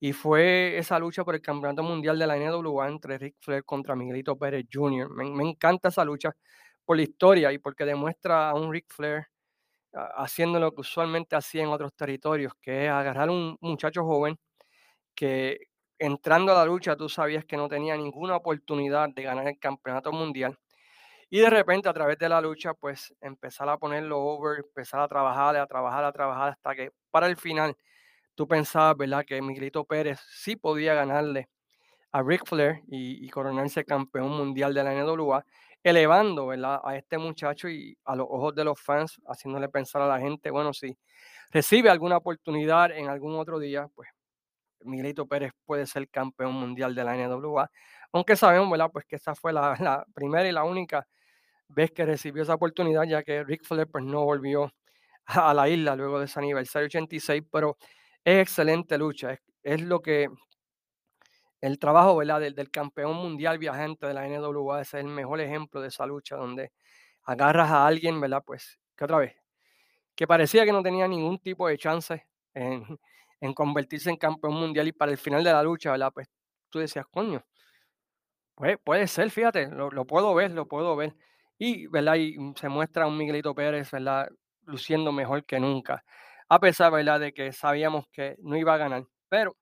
y 0.00 0.12
fue 0.12 0.78
esa 0.78 0.98
lucha 0.98 1.24
por 1.24 1.34
el 1.34 1.42
campeonato 1.42 1.82
mundial 1.82 2.18
de 2.18 2.26
la 2.26 2.36
NWA 2.36 2.88
entre 2.88 3.18
Ric 3.18 3.36
Flair 3.40 3.64
contra 3.64 3.96
Miguelito 3.96 4.36
Pérez 4.38 4.66
Jr. 4.72 5.10
Me, 5.10 5.24
me 5.30 5.48
encanta 5.48 5.88
esa 5.88 6.04
lucha 6.04 6.34
por 6.84 6.96
la 6.96 7.02
historia 7.02 7.52
y 7.52 7.58
porque 7.58 7.84
demuestra 7.84 8.50
a 8.50 8.54
un 8.54 8.72
Ric 8.72 8.86
Flair 8.88 9.26
haciendo 10.16 10.60
lo 10.60 10.72
que 10.74 10.82
usualmente 10.82 11.36
hacía 11.36 11.62
en 11.62 11.70
otros 11.70 11.94
territorios, 11.94 12.52
que 12.60 12.86
es 12.86 12.90
agarrar 12.90 13.30
un 13.30 13.56
muchacho 13.60 14.04
joven 14.04 14.38
que 15.14 15.58
entrando 15.98 16.52
a 16.52 16.56
la 16.56 16.64
lucha 16.64 16.96
tú 16.96 17.08
sabías 17.08 17.44
que 17.44 17.56
no 17.56 17.68
tenía 17.68 17.96
ninguna 17.96 18.36
oportunidad 18.36 19.08
de 19.10 19.22
ganar 19.22 19.48
el 19.48 19.58
campeonato 19.58 20.12
mundial. 20.12 20.58
Y 21.30 21.40
de 21.40 21.50
repente 21.50 21.88
a 21.88 21.92
través 21.92 22.18
de 22.18 22.28
la 22.28 22.40
lucha, 22.40 22.74
pues 22.74 23.14
empezar 23.20 23.68
a 23.68 23.78
ponerlo 23.78 24.20
over, 24.20 24.60
empezar 24.60 25.00
a 25.00 25.08
trabajar, 25.08 25.56
a 25.56 25.66
trabajar, 25.66 26.04
a 26.04 26.12
trabajar, 26.12 26.50
hasta 26.50 26.74
que 26.74 26.90
para 27.10 27.26
el 27.26 27.36
final 27.36 27.76
tú 28.34 28.48
pensabas, 28.48 28.96
¿verdad? 28.96 29.24
Que 29.26 29.42
Miguelito 29.42 29.84
Pérez 29.84 30.20
sí 30.30 30.56
podía 30.56 30.94
ganarle 30.94 31.48
a 32.12 32.22
Ric 32.22 32.46
Flair 32.46 32.82
y, 32.88 33.24
y 33.24 33.28
coronarse 33.30 33.84
campeón 33.84 34.30
mundial 34.30 34.74
de 34.74 34.84
la 34.84 34.92
NWA, 34.94 35.44
elevando, 35.82 36.46
¿verdad? 36.48 36.80
A 36.84 36.96
este 36.96 37.18
muchacho 37.18 37.68
y 37.68 37.96
a 38.04 38.16
los 38.16 38.26
ojos 38.28 38.54
de 38.54 38.64
los 38.64 38.80
fans, 38.80 39.20
haciéndole 39.26 39.68
pensar 39.68 40.02
a 40.02 40.06
la 40.06 40.18
gente, 40.18 40.50
bueno, 40.50 40.72
si 40.72 40.96
recibe 41.50 41.90
alguna 41.90 42.16
oportunidad 42.18 42.90
en 42.90 43.08
algún 43.08 43.36
otro 43.38 43.58
día, 43.58 43.88
pues 43.94 44.08
Miguelito 44.80 45.26
Pérez 45.26 45.52
puede 45.64 45.86
ser 45.86 46.08
campeón 46.08 46.54
mundial 46.54 46.94
de 46.94 47.04
la 47.04 47.16
NWA, 47.16 47.70
aunque 48.12 48.36
sabemos, 48.36 48.70
¿verdad? 48.70 48.90
Pues 48.92 49.04
que 49.06 49.16
esa 49.16 49.34
fue 49.34 49.52
la, 49.52 50.04
primera 50.14 50.48
y 50.48 50.52
la 50.52 50.64
única 50.64 51.06
vez 51.68 51.90
que 51.92 52.04
recibió 52.04 52.42
esa 52.42 52.54
oportunidad, 52.54 53.04
ya 53.04 53.22
que 53.22 53.44
Ric 53.44 53.64
Flair 53.64 53.88
pues, 53.88 54.04
no 54.04 54.24
volvió 54.24 54.72
a 55.26 55.54
la 55.54 55.68
isla 55.68 55.96
luego 55.96 56.18
de 56.18 56.26
ese 56.26 56.38
aniversario 56.40 56.86
86, 56.86 57.42
pero 57.50 57.76
es 58.24 58.42
excelente 58.42 58.96
lucha, 58.98 59.38
es 59.62 59.82
lo 59.82 60.00
que 60.00 60.28
el 61.60 61.78
trabajo 61.78 62.16
¿verdad? 62.16 62.40
Del, 62.40 62.54
del, 62.54 62.70
campeón 62.70 63.16
mundial 63.16 63.58
viajante 63.58 64.06
de 64.06 64.14
la 64.14 64.26
NWA 64.28 64.82
es 64.82 64.94
el 64.94 65.06
mejor 65.06 65.40
ejemplo 65.40 65.80
de 65.80 65.88
esa 65.88 66.06
lucha 66.06 66.36
donde 66.36 66.72
agarras 67.24 67.70
a 67.70 67.86
alguien, 67.86 68.20
¿verdad? 68.20 68.42
Pues, 68.44 68.78
que 68.96 69.04
otra 69.04 69.18
vez, 69.18 69.36
que 70.14 70.26
parecía 70.26 70.64
que 70.64 70.72
no 70.72 70.82
tenía 70.82 71.06
ningún 71.06 71.38
tipo 71.38 71.68
de 71.68 71.78
chance 71.78 72.26
en, 72.54 72.84
en 73.40 73.54
convertirse 73.54 74.10
en 74.10 74.16
campeón 74.16 74.54
mundial 74.54 74.88
y 74.88 74.92
para 74.92 75.12
el 75.12 75.18
final 75.18 75.44
de 75.44 75.52
la 75.52 75.62
lucha, 75.62 75.92
¿verdad? 75.92 76.12
Pues 76.12 76.28
tú 76.70 76.78
decías, 76.78 77.06
coño, 77.10 77.44
puede, 78.54 78.78
puede 78.78 79.06
ser, 79.06 79.30
fíjate, 79.30 79.68
lo, 79.68 79.90
lo, 79.90 80.06
puedo 80.06 80.34
ver, 80.34 80.50
lo 80.52 80.66
puedo 80.66 80.96
ver. 80.96 81.14
Y, 81.58 81.86
¿verdad? 81.88 82.16
Y 82.16 82.36
se 82.56 82.68
muestra 82.68 83.06
un 83.06 83.16
Miguelito 83.16 83.54
Pérez, 83.54 83.90
¿verdad? 83.90 84.28
Luciendo 84.62 85.12
mejor 85.12 85.44
que 85.44 85.60
nunca, 85.60 86.04
a 86.48 86.58
pesar, 86.60 86.92
¿verdad? 86.92 87.20
De 87.20 87.32
que 87.32 87.52
sabíamos 87.52 88.06
que 88.12 88.36
no 88.40 88.56
iba 88.56 88.74
a 88.74 88.78
ganar, 88.78 89.04
pero 89.28 89.56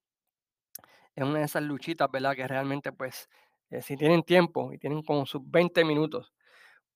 es 1.17 1.25
una 1.25 1.39
de 1.39 1.47
esas 1.47 1.63
luchitas, 1.63 2.11
¿verdad? 2.11 2.37
Que 2.37 2.47
realmente, 2.47 2.93
pues, 2.93 3.29
eh, 3.71 3.81
si 3.81 3.97
tienen 3.97 4.23
tiempo 4.23 4.73
y 4.73 4.79
tienen 4.79 5.03
como 5.03 5.25
sus 5.25 5.41
20 5.51 5.83
minutos, 5.85 6.35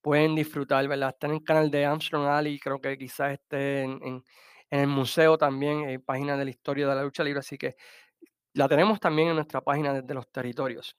pueden 0.03 0.35
disfrutar, 0.35 0.87
¿verdad? 0.87 1.09
Está 1.11 1.27
en 1.27 1.35
el 1.35 1.43
canal 1.43 1.71
de 1.71 1.87
Armstrong 1.87 2.27
Alley, 2.27 2.59
creo 2.61 2.81
que 2.81 2.97
quizás 2.99 3.33
esté 3.33 3.83
en, 3.83 4.23
el 4.71 4.87
museo 4.87 5.37
también, 5.37 5.87
hay 5.87 5.99
páginas 5.99 6.39
de 6.39 6.45
la 6.45 6.51
historia 6.51 6.87
de 6.87 6.95
la 6.95 7.03
lucha 7.03 7.25
libre, 7.25 7.41
así 7.41 7.59
que 7.59 7.77
la 8.53 8.69
tenemos 8.69 9.01
también 9.01 9.29
en 9.29 9.35
nuestra 9.35 9.61
página 9.63 9.93
desde 9.95 10.15
los 10.15 10.31
territorios. 10.31 10.97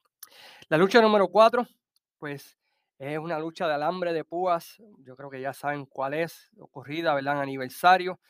La 0.68 0.76
lucha 0.76 1.00
número 1.00 1.28
4, 1.28 1.66
pues 2.18 2.58
es 2.98 3.18
una 3.18 3.38
lucha 3.38 3.66
de 3.66 3.74
alambre 3.74 4.12
de 4.12 4.24
púas, 4.24 4.76
yo 4.98 5.16
creo 5.16 5.30
que 5.30 5.40
ya 5.40 5.54
saben 5.54 5.86
cuál 5.86 6.14
es, 6.14 6.50
ocurrida, 6.58 7.14
¿verdad? 7.14 7.36
En 7.36 7.40
aniversario, 7.42 8.20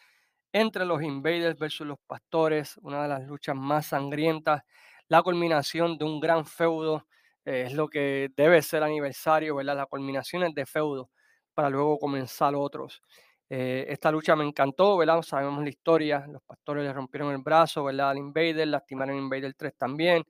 entre 0.53 0.85
los 0.85 1.03
Invaders 1.03 1.59
versus 1.59 1.87
los 1.87 1.99
Pastores, 2.07 2.77
una 2.83 3.03
de 3.03 3.09
las 3.09 3.23
luchas 3.27 3.57
más 3.57 3.87
sangrientas, 3.87 4.63
la 5.09 5.23
culminación 5.23 5.99
de 5.99 6.05
un 6.05 6.21
gran 6.21 6.45
feudo, 6.47 7.07
eh, 7.45 7.65
es 7.67 7.75
lo 7.75 7.89
que 7.89 8.31
debe 8.37 8.63
ser 8.63 8.83
aniversario, 8.83 9.57
¿verdad? 9.57 9.77
Las 9.77 9.87
culminaciones 9.87 10.55
de 10.55 10.67
feudo 10.67 11.11
para 11.55 11.71
luego 11.71 11.99
comenzar 11.99 12.55
otros. 12.55 13.03
Eh, 13.51 13.85
esta 13.89 14.11
lucha 14.11 14.35
me 14.37 14.45
encantó, 14.45 14.97
¿verdad? 14.97 15.21
Sabemos 15.23 15.63
la 15.63 15.69
historia, 15.69 16.27
los 16.29 16.43
pastores 16.43 16.85
le 16.85 16.93
rompieron 16.93 17.33
el 17.33 17.39
brazo, 17.43 17.85
¿verdad? 17.85 18.11
Al 18.11 18.19
Invader, 18.19 18.67
lastimaron 18.69 19.17
al 19.17 19.23
Invader 19.23 19.55
3 19.55 19.75
también. 19.77 20.25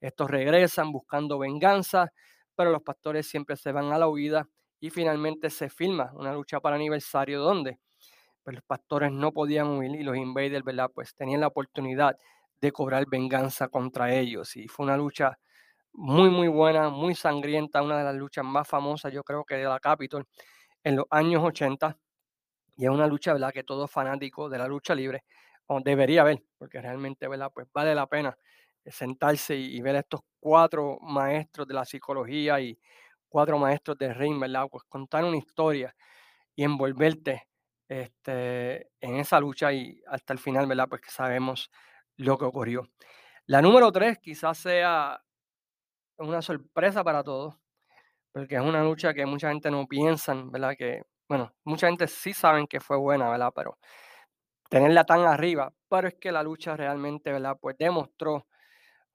Estos 0.00 0.30
regresan 0.30 0.92
buscando 0.92 1.38
venganza, 1.38 2.12
pero 2.54 2.70
los 2.70 2.82
pastores 2.82 3.28
siempre 3.28 3.56
se 3.56 3.72
van 3.72 3.92
a 3.92 3.98
la 3.98 4.08
huida 4.08 4.46
y 4.80 4.90
finalmente 4.90 5.50
se 5.50 5.68
filma 5.68 6.10
una 6.14 6.32
lucha 6.32 6.60
para 6.60 6.76
aniversario 6.76 7.40
donde 7.40 7.78
pues, 8.42 8.56
los 8.56 8.64
pastores 8.64 9.12
no 9.12 9.32
podían 9.32 9.68
huir 9.68 9.94
y 9.96 10.02
los 10.02 10.16
Invaders. 10.16 10.64
Pues 10.94 11.14
tenían 11.14 11.40
la 11.40 11.48
oportunidad 11.48 12.16
de 12.60 12.72
cobrar 12.72 13.06
venganza 13.06 13.68
contra 13.68 14.14
ellos 14.14 14.56
y 14.56 14.68
fue 14.68 14.84
una 14.84 14.96
lucha 14.96 15.38
muy, 15.92 16.30
muy 16.30 16.48
buena, 16.48 16.90
muy 16.90 17.14
sangrienta, 17.14 17.82
una 17.82 17.98
de 17.98 18.04
las 18.04 18.14
luchas 18.14 18.44
más 18.44 18.68
famosas, 18.68 19.12
yo 19.12 19.24
creo 19.24 19.44
que 19.44 19.56
de 19.56 19.64
la 19.64 19.80
Capitol 19.80 20.26
en 20.84 20.96
los 20.96 21.06
años 21.10 21.42
80 21.44 21.96
y 22.76 22.84
es 22.84 22.90
una 22.90 23.06
lucha, 23.06 23.32
¿verdad? 23.32 23.52
Que 23.52 23.64
todo 23.64 23.86
fanático 23.88 24.48
de 24.48 24.58
la 24.58 24.66
lucha 24.66 24.94
libre 24.94 25.24
debería 25.78 26.24
ver, 26.24 26.42
porque 26.58 26.80
realmente. 26.80 27.28
Pues 27.28 27.68
vale 27.72 27.94
la 27.94 28.06
pena 28.06 28.36
eh, 28.84 28.90
sentarse 28.90 29.56
y, 29.56 29.80
ver 29.80 29.96
a 29.96 30.00
estos 30.00 30.20
cuatro 30.40 30.98
maestros 31.00 31.68
de 31.68 31.74
la 31.74 31.84
psicología 31.84 32.60
y 32.60 32.78
cuatro 33.28 33.58
maestros 33.58 33.96
de 33.98 34.12
ring, 34.12 34.40
¿verdad? 34.40 34.66
Pues 34.70 34.84
contar 34.88 35.24
una 35.24 35.36
historia 35.36 35.94
y 36.56 36.64
envolverte 36.64 37.48
este, 37.90 38.88
en 39.00 39.16
esa 39.16 39.40
lucha 39.40 39.72
y 39.72 40.00
hasta 40.06 40.32
el 40.32 40.38
final, 40.38 40.68
¿verdad? 40.68 40.88
Pues 40.88 41.00
que 41.02 41.10
sabemos 41.10 41.70
lo 42.16 42.38
que 42.38 42.44
ocurrió. 42.44 42.88
La 43.46 43.60
número 43.60 43.90
tres 43.90 44.18
quizás 44.18 44.58
sea 44.58 45.20
una 46.18 46.40
sorpresa 46.40 47.02
para 47.02 47.24
todos, 47.24 47.56
porque 48.32 48.54
es 48.54 48.60
una 48.60 48.84
lucha 48.84 49.12
que 49.12 49.26
mucha 49.26 49.50
gente 49.50 49.72
no 49.72 49.88
piensa, 49.88 50.34
¿verdad? 50.34 50.76
Que 50.78 51.02
bueno, 51.28 51.52
mucha 51.64 51.88
gente 51.88 52.06
sí 52.06 52.32
saben 52.32 52.68
que 52.68 52.78
fue 52.78 52.96
buena, 52.96 53.28
¿verdad? 53.28 53.52
Pero 53.54 53.76
tenerla 54.68 55.04
tan 55.04 55.22
arriba, 55.22 55.72
pero 55.88 56.06
es 56.08 56.14
que 56.14 56.30
la 56.30 56.44
lucha 56.44 56.76
realmente, 56.76 57.32
¿verdad? 57.32 57.58
Pues 57.60 57.76
demostró, 57.76 58.46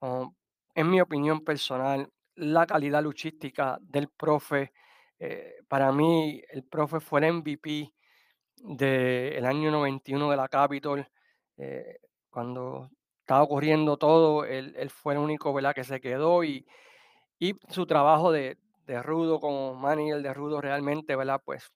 um, 0.00 0.34
en 0.74 0.90
mi 0.90 1.00
opinión 1.00 1.42
personal, 1.44 2.10
la 2.34 2.66
calidad 2.66 3.02
luchística 3.02 3.78
del 3.80 4.10
profe. 4.10 4.72
Eh, 5.18 5.56
para 5.68 5.92
mí, 5.92 6.42
el 6.50 6.64
profe 6.64 7.00
fue 7.00 7.20
el 7.20 7.32
MVP 7.36 7.95
del 8.66 9.44
año 9.46 9.70
91 9.70 10.30
de 10.30 10.36
la 10.36 10.48
Capitol. 10.48 11.08
Eh, 11.56 11.98
cuando 12.30 12.90
estaba 13.20 13.42
ocurriendo 13.42 13.96
todo, 13.96 14.44
él, 14.44 14.74
él, 14.76 14.90
fue 14.90 15.14
el 15.14 15.20
único, 15.20 15.52
¿verdad? 15.54 15.74
Que 15.74 15.84
se 15.84 16.00
quedó 16.00 16.44
y, 16.44 16.66
y 17.38 17.54
su 17.70 17.86
trabajo 17.86 18.32
de, 18.32 18.58
de 18.86 19.02
Rudo 19.02 19.40
como 19.40 19.74
manager 19.74 20.22
de 20.22 20.34
Rudo 20.34 20.60
realmente, 20.60 21.16
¿verdad? 21.16 21.40
Pues 21.44 21.70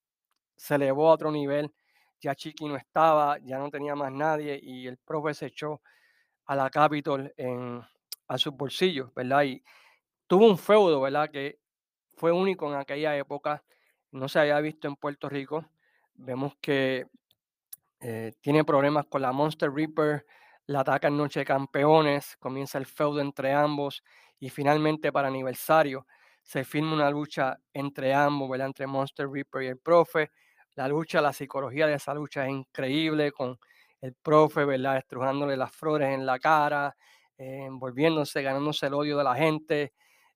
se 0.56 0.74
elevó 0.74 1.10
a 1.10 1.14
otro 1.14 1.30
nivel. 1.30 1.72
Ya 2.20 2.34
Chiqui 2.34 2.66
no 2.66 2.76
estaba, 2.76 3.38
ya 3.38 3.58
no 3.58 3.70
tenía 3.70 3.94
más 3.94 4.12
nadie 4.12 4.60
y 4.62 4.86
el 4.86 4.98
profe 4.98 5.32
se 5.34 5.46
echó 5.46 5.80
a 6.46 6.54
la 6.54 6.68
Capitol 6.68 7.32
en, 7.36 7.82
a 8.28 8.38
sus 8.38 8.54
bolsillos, 8.54 9.12
¿verdad? 9.14 9.44
Y 9.44 9.62
tuvo 10.26 10.46
un 10.46 10.58
feudo, 10.58 11.00
¿verdad? 11.00 11.30
Que 11.30 11.58
fue 12.16 12.32
único 12.32 12.68
en 12.68 12.78
aquella 12.78 13.16
época, 13.16 13.64
no 14.10 14.28
se 14.28 14.40
había 14.40 14.60
visto 14.60 14.86
en 14.88 14.96
Puerto 14.96 15.28
Rico. 15.28 15.64
Vemos 16.20 16.54
que 16.60 17.06
eh, 18.00 18.32
tiene 18.40 18.64
problemas 18.64 19.06
con 19.06 19.22
la 19.22 19.32
Monster 19.32 19.70
Reaper, 19.72 20.26
la 20.66 20.80
ataca 20.80 21.08
en 21.08 21.16
Noche 21.16 21.40
de 21.40 21.46
Campeones, 21.46 22.36
comienza 22.38 22.78
el 22.78 22.86
feudo 22.86 23.20
entre 23.20 23.52
ambos 23.52 24.02
y 24.38 24.50
finalmente 24.50 25.12
para 25.12 25.28
aniversario 25.28 26.06
se 26.42 26.64
firma 26.64 26.94
una 26.94 27.10
lucha 27.10 27.58
entre 27.72 28.14
ambos, 28.14 28.48
¿verdad? 28.50 28.68
Entre 28.68 28.86
Monster 28.86 29.28
Reaper 29.28 29.62
y 29.62 29.66
el 29.68 29.78
profe 29.78 30.30
la 30.76 30.88
lucha, 30.88 31.20
la 31.20 31.32
psicología 31.32 31.86
de 31.86 31.94
esa 31.94 32.14
lucha 32.14 32.44
es 32.46 32.52
increíble 32.52 33.32
con 33.32 33.58
el 34.00 34.14
profe, 34.14 34.64
¿verdad? 34.64 34.98
Estrujándole 34.98 35.56
las 35.56 35.72
flores 35.72 36.08
en 36.10 36.24
la 36.24 36.38
cara, 36.38 36.96
eh, 37.36 37.64
envolviéndose, 37.66 38.42
ganándose 38.42 38.86
el 38.86 38.94
odio 38.94 39.18
de 39.18 39.24
la 39.24 39.34
gente, 39.34 39.92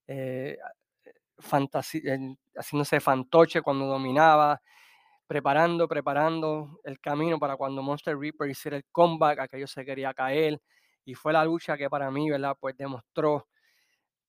eh, 0.07 0.57
el- 2.03 2.37
haciéndose 2.57 2.99
fantoche 2.99 3.61
cuando 3.61 3.85
dominaba, 3.85 4.61
preparando, 5.27 5.87
preparando 5.87 6.79
el 6.83 6.99
camino 6.99 7.39
para 7.39 7.57
cuando 7.57 7.81
Monster 7.81 8.17
Reaper 8.17 8.49
hiciera 8.49 8.77
el 8.77 8.85
comeback, 8.91 9.39
aquello 9.39 9.67
se 9.67 9.85
quería 9.85 10.13
caer, 10.13 10.59
y 11.05 11.13
fue 11.15 11.33
la 11.33 11.45
lucha 11.45 11.77
que 11.77 11.89
para 11.89 12.11
mí, 12.11 12.29
¿verdad? 12.29 12.55
Pues 12.59 12.75
demostró 12.77 13.47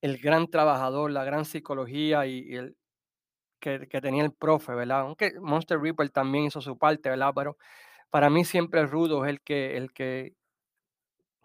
el 0.01 0.17
gran 0.19 0.47
trabajador, 0.47 1.11
la 1.11 1.23
gran 1.23 1.45
psicología 1.45 2.25
y, 2.27 2.55
el 2.55 2.75
que, 3.59 3.87
que 3.87 4.01
tenía 4.01 4.23
el 4.23 4.33
profe, 4.33 4.73
¿verdad? 4.73 5.01
Aunque 5.01 5.33
Monster 5.39 5.79
Reaper 5.79 6.09
también 6.11 6.45
hizo 6.45 6.61
su 6.61 6.77
parte, 6.77 7.09
¿verdad? 7.09 7.31
Pero 7.35 7.57
para 8.09 8.29
mí 8.29 8.45
siempre 8.45 8.85
Rudo 8.85 9.25
es 9.25 9.31
el 9.31 9.41
que, 9.41 9.77
el 9.77 9.91
que 9.93 10.33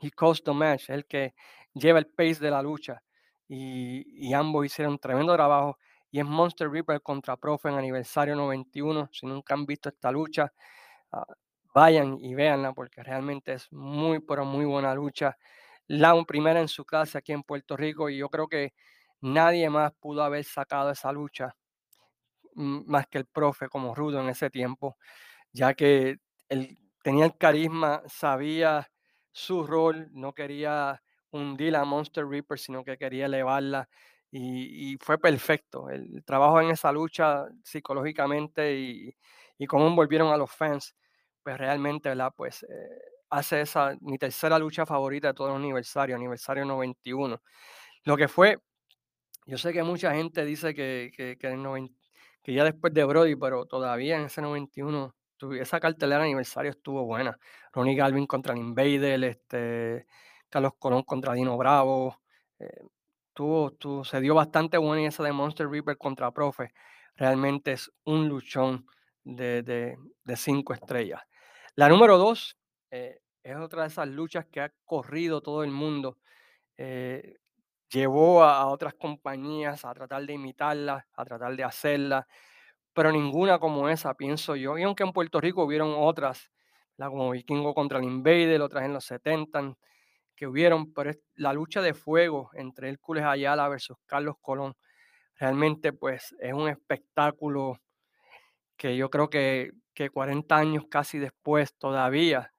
he 0.01 0.11
the 0.45 0.53
match, 0.53 0.91
el 0.91 1.07
que 1.07 1.35
lleva 1.75 1.99
el 1.99 2.07
pace 2.07 2.41
de 2.41 2.51
la 2.51 2.63
lucha. 2.63 3.03
Y, 3.49 4.29
y 4.29 4.33
ambos 4.35 4.67
hicieron 4.67 4.99
tremendo 4.99 5.35
trabajo. 5.35 5.79
Y 6.13 6.21
es 6.21 6.27
Monster 6.27 6.71
Reaper 6.71 7.03
contra 7.03 7.37
Profe 7.37 7.71
en 7.71 7.77
aniversario 7.77 8.37
91. 8.37 9.09
Si 9.13 9.27
nunca 9.27 9.55
han 9.55 9.67
visto 9.67 9.89
esta 9.89 10.13
lucha, 10.13 10.53
ah, 11.13 11.27
vayan 11.75 12.19
y 12.23 12.35
véanla 12.35 12.73
porque 12.75 13.03
realmente 13.03 13.55
es 13.55 13.73
muy, 13.73 14.21
pero 14.21 14.45
muy 14.45 14.65
buena 14.67 14.95
lucha. 14.95 15.37
La 15.89 16.15
primera 16.25 16.61
en 16.61 16.69
su 16.69 16.85
clase 16.85 17.19
aquí 17.19 17.33
en 17.33 17.43
Puerto 17.45 17.77
Rico 17.77 18.11
y 18.11 18.19
yo 18.19 18.29
creo 18.31 18.49
que 18.49 18.75
nadie 19.23 19.71
más 19.71 19.93
pudo 20.01 20.23
haber 20.25 20.45
sacado 20.45 20.91
esa 20.93 21.13
lucha 21.13 21.57
más 22.55 23.07
que 23.09 23.19
el 23.19 23.27
profe 23.27 23.69
como 23.69 23.95
Rudo 23.95 24.21
en 24.21 24.29
ese 24.29 24.51
tiempo 24.51 24.97
ya 25.53 25.75
que 25.75 26.19
él 26.51 26.79
tenía 27.05 27.27
el 27.27 27.39
carisma, 27.39 28.03
sabía 28.09 28.91
su 29.33 29.67
rol, 29.67 30.09
no 30.13 30.35
quería 30.35 31.03
hundir 31.33 31.77
a 31.77 31.85
Monster 31.87 32.27
Reaper, 32.27 32.59
sino 32.59 32.85
que 32.85 32.99
quería 32.99 33.27
elevarla 33.27 33.89
y, 34.33 34.97
fue 35.01 35.19
perfecto. 35.19 35.91
El 35.91 36.25
trabajo 36.25 36.61
en 36.61 36.71
esa 36.71 36.91
lucha 36.93 37.47
psicológicamente 37.63 38.75
y, 38.75 39.15
y 39.59 39.67
cómo 39.67 39.87
envolvieron 39.87 40.33
a 40.33 40.37
los 40.37 40.51
fans, 40.51 40.97
pues 41.43 41.59
realmente, 41.59 42.09
¿verdad? 42.09 42.33
Pues 42.37 42.63
eh, 42.65 42.67
hace 43.31 43.61
esa 43.63 43.97
mi 44.01 44.19
tercera 44.19 44.59
lucha 44.59 44.87
favorita 44.87 45.29
de 45.29 45.35
todo 45.35 45.49
el 45.51 45.57
aniversario, 45.57 46.17
aniversario 46.17 46.65
91. 46.65 47.43
Lo 48.05 48.17
que 48.17 48.29
fue 48.29 48.59
yo 49.47 49.59
sé 49.59 49.73
que 49.73 49.83
mucha 49.83 50.15
gente 50.15 50.45
dice 50.45 50.75
que, 50.75 51.11
que, 51.17 52.55
ya 52.55 52.65
después 52.65 52.95
de 52.95 53.05
Brody, 53.05 53.37
pero 53.37 53.67
todavía 53.67 54.17
en 54.17 54.27
ese 54.27 54.41
91, 54.43 55.15
tuvi- 55.39 55.61
esa 55.61 55.81
cartelera 55.81 56.19
de 56.19 56.25
aniversario 56.25 56.71
estuvo 56.71 57.05
buena. 57.05 57.39
Ronnie 57.73 57.97
Galvin 57.97 58.27
contra 58.27 58.55
el 58.55 58.61
Invader, 58.61 59.25
este, 59.25 60.07
Carlos 60.49 60.73
Colón 60.79 61.03
contra 61.03 61.35
Dino 61.35 61.57
Bravo. 61.57 62.21
eh, 62.59 62.69
tuvo, 63.35 63.73
tuvo- 63.73 64.05
se 64.05 64.21
dio 64.21 64.35
bastante 64.35 64.79
buena 64.79 65.07
esa 65.09 65.23
de 65.25 65.33
Monster 65.33 65.69
Reaper 65.69 65.97
contra 65.99 66.31
Profe. 66.33 66.73
Realmente 67.17 67.73
es 67.73 67.91
un 68.05 68.29
luchón 68.29 68.87
de, 69.25 69.63
de, 69.63 69.97
de 70.25 70.37
cinco 70.37 70.75
estrellas. 70.75 71.23
La 71.77 71.89
número 71.89 72.19
dos 72.19 72.57
eh, 72.91 73.21
es 73.43 73.57
otra 73.57 73.83
de 73.83 73.89
esas 73.89 74.09
luchas 74.09 74.47
que 74.51 74.61
ha 74.61 74.73
corrido 74.85 75.41
todo 75.43 75.65
el 75.65 75.71
mundo. 75.71 76.19
eh, 76.79 77.37
llevó 77.91 78.45
a, 78.45 78.67
otras 78.69 78.95
compañías 78.95 79.85
a 79.85 79.95
tratar 79.95 80.25
de 80.27 80.35
imitarla, 80.35 81.07
a 81.15 81.25
tratar 81.25 81.57
de 81.57 81.65
hacerla, 81.65 82.27
pero 82.95 83.13
ninguna 83.13 83.59
como 83.59 83.89
esa, 83.89 84.15
pienso 84.15 84.57
yo. 84.57 84.79
Y 84.79 84.83
aunque 84.83 85.03
en 85.05 85.13
Puerto 85.13 85.41
Rico 85.41 85.65
hubieron 85.65 85.95
otras, 85.97 86.51
la 86.97 87.09
como 87.09 87.31
Vikingo 87.31 87.75
contra 87.75 87.99
el 87.99 88.05
Invader, 88.05 88.61
otras 88.63 88.85
en 88.85 88.93
los 88.95 89.05
70 89.05 89.75
que 90.43 90.49
hubieron, 90.49 90.93
pero 90.93 91.13
la 91.37 91.53
lucha 91.53 91.81
de 91.83 91.95
fuego 91.95 92.51
entre 92.55 92.89
Hércules 92.89 93.23
Ayala 93.23 93.69
versus 93.69 93.97
Carlos 94.07 94.35
Colón, 94.41 94.75
realmente 95.37 95.93
pues 95.93 96.35
es 96.41 96.53
un 96.53 96.69
espectáculo 96.69 97.79
que 98.77 98.97
yo 98.97 99.09
creo 99.09 99.31
que, 99.31 99.71
que 99.95 100.11
40 100.11 100.57
años 100.57 100.87
casi 100.91 101.21
después 101.21 101.77
todavía 101.79 102.53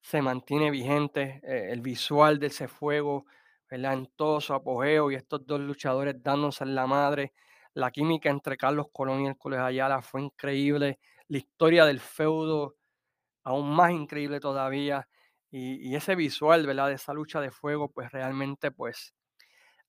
se 0.00 0.22
mantiene 0.22 0.70
vigente, 0.70 1.40
eh, 1.42 1.70
el 1.72 1.80
visual 1.80 2.38
de 2.38 2.46
ese 2.46 2.68
fuego. 2.68 3.24
En 3.68 4.06
todo 4.14 4.40
su 4.40 4.54
apogeo 4.54 5.10
y 5.10 5.16
estos 5.16 5.44
dos 5.44 5.58
luchadores 5.58 6.22
dándose 6.22 6.62
en 6.62 6.76
la 6.76 6.86
madre. 6.86 7.32
La 7.72 7.90
química 7.90 8.30
entre 8.30 8.56
Carlos 8.56 8.86
Colón 8.92 9.22
y 9.22 9.26
Hércules 9.26 9.58
Ayala 9.58 10.02
fue 10.02 10.22
increíble. 10.22 11.00
La 11.26 11.38
historia 11.38 11.84
del 11.84 11.98
feudo, 11.98 12.76
aún 13.42 13.74
más 13.74 13.90
increíble 13.90 14.38
todavía. 14.38 15.08
Y, 15.56 15.94
ese 15.94 16.16
visual, 16.16 16.66
¿verdad? 16.66 16.88
De 16.88 16.94
esa 16.94 17.12
lucha 17.14 17.40
de 17.40 17.52
fuego, 17.52 17.88
pues 17.88 18.10
realmente, 18.10 18.72
pues, 18.72 19.14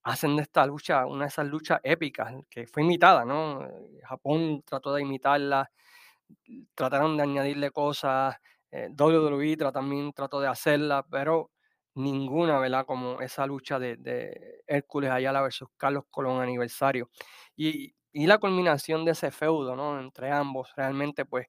hacen 0.04 0.36
de 0.36 0.42
esta 0.42 0.66
lucha 0.66 1.06
una 1.06 1.24
de 1.24 1.28
esas 1.28 1.46
luchas 1.46 1.80
épicas 1.82 2.34
que 2.50 2.66
fue 2.68 2.84
imitada, 2.84 3.24
¿no? 3.24 3.64
Eh, 3.64 4.00
Japón 4.04 4.62
trató 4.64 4.94
de 4.94 5.02
imitarla, 5.02 5.70
trataron 6.74 7.16
de 7.16 7.24
añadirle 7.24 7.70
cosas, 7.72 8.36
eh, 8.70 8.90
WWE 8.96 9.56
también 9.72 10.12
trató 10.12 10.40
de 10.40 10.48
hacerla, 10.48 11.04
pero 11.10 11.50
ninguna, 11.94 12.60
¿verdad? 12.60 12.86
Como 12.86 13.20
esa 13.20 13.46
lucha 13.46 13.78
de, 13.80 13.96
de 13.96 14.62
Hércules 14.68 15.10
Ayala 15.10 15.42
versus 15.42 15.68
Carlos 15.76 16.04
Colón 16.10 16.40
aniversario. 16.42 17.10
Y, 17.56 17.94
y 18.12 18.26
la 18.26 18.38
culminación 18.38 19.04
de 19.04 19.12
ese 19.12 19.32
feudo, 19.32 19.74
¿no? 19.76 19.98
Entre 20.00 20.30
ambos, 20.30 20.72
realmente 20.76 21.24
pues 21.24 21.48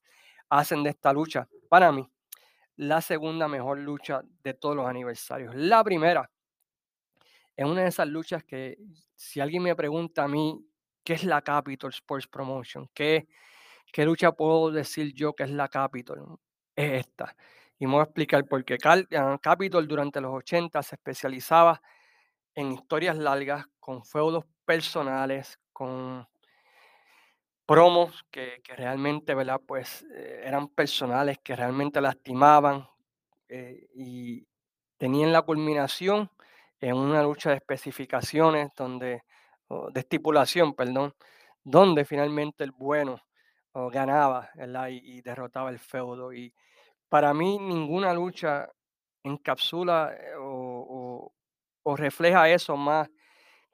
hacen 0.50 0.84
de 0.84 0.92
esta 0.92 1.14
lucha, 1.14 1.48
para 1.70 1.92
mí, 1.92 2.10
la 2.78 3.02
segunda 3.02 3.48
mejor 3.48 3.80
lucha 3.80 4.22
de 4.44 4.54
todos 4.54 4.76
los 4.76 4.88
aniversarios. 4.88 5.54
La 5.56 5.84
primera 5.84 6.30
es 7.56 7.66
una 7.66 7.82
de 7.82 7.88
esas 7.88 8.08
luchas 8.08 8.44
que 8.44 8.78
si 9.16 9.40
alguien 9.40 9.64
me 9.64 9.76
pregunta 9.76 10.24
a 10.24 10.28
mí, 10.28 10.64
¿qué 11.04 11.14
es 11.14 11.24
la 11.24 11.42
Capital 11.42 11.90
Sports 11.90 12.28
Promotion? 12.28 12.88
¿Qué, 12.94 13.28
¿Qué 13.92 14.06
lucha 14.06 14.32
puedo 14.32 14.72
decir 14.72 15.14
yo 15.14 15.34
que 15.34 15.44
es 15.44 15.50
la 15.50 15.68
Capitol? 15.68 16.40
Es 16.76 17.06
esta. 17.06 17.36
Y 17.80 17.88
me 17.88 17.94
voy 17.94 18.02
a 18.02 18.04
explicar 18.04 18.46
por 18.46 18.64
qué. 18.64 18.78
Ah, 18.84 19.40
Capitol 19.42 19.88
durante 19.88 20.22
los 20.22 20.34
80 20.34 20.82
se 20.84 20.96
especializaba 20.96 21.82
en 22.54 22.72
historias 22.72 23.18
largas, 23.18 23.66
con 23.80 24.04
feudos 24.04 24.46
personales, 24.66 25.60
con 25.74 26.28
promos 27.68 28.26
que, 28.32 28.62
que 28.64 28.76
realmente, 28.78 29.36
¿verdad? 29.36 29.62
Pues 29.68 30.06
eh, 30.16 30.44
eran 30.46 30.70
personales, 30.70 31.40
que 31.44 31.56
realmente 31.58 32.02
lastimaban 32.02 32.88
eh, 33.50 33.88
y 33.96 34.48
tenían 34.98 35.32
la 35.34 35.44
culminación 35.44 36.32
en 36.82 36.96
una 36.98 37.24
lucha 37.24 37.52
de 37.52 37.58
especificaciones, 37.58 38.72
donde, 38.78 39.24
de 39.94 40.00
estipulación, 40.00 40.74
perdón, 40.76 41.14
donde 41.64 42.06
finalmente 42.06 42.64
el 42.64 42.72
bueno 42.72 43.22
ganaba, 43.92 44.50
¿verdad? 44.56 44.90
Y, 44.90 44.98
y 45.18 45.22
derrotaba 45.22 45.70
el 45.70 45.80
feudo. 45.80 46.34
Y 46.34 46.54
para 47.10 47.34
mí 47.34 47.60
ninguna 47.60 48.14
lucha 48.14 48.70
encapsula 49.24 50.14
eh, 50.16 50.36
o- 50.40 51.34
o 51.84 51.96
refleja 51.96 52.50
eso 52.50 52.78
más 52.78 53.10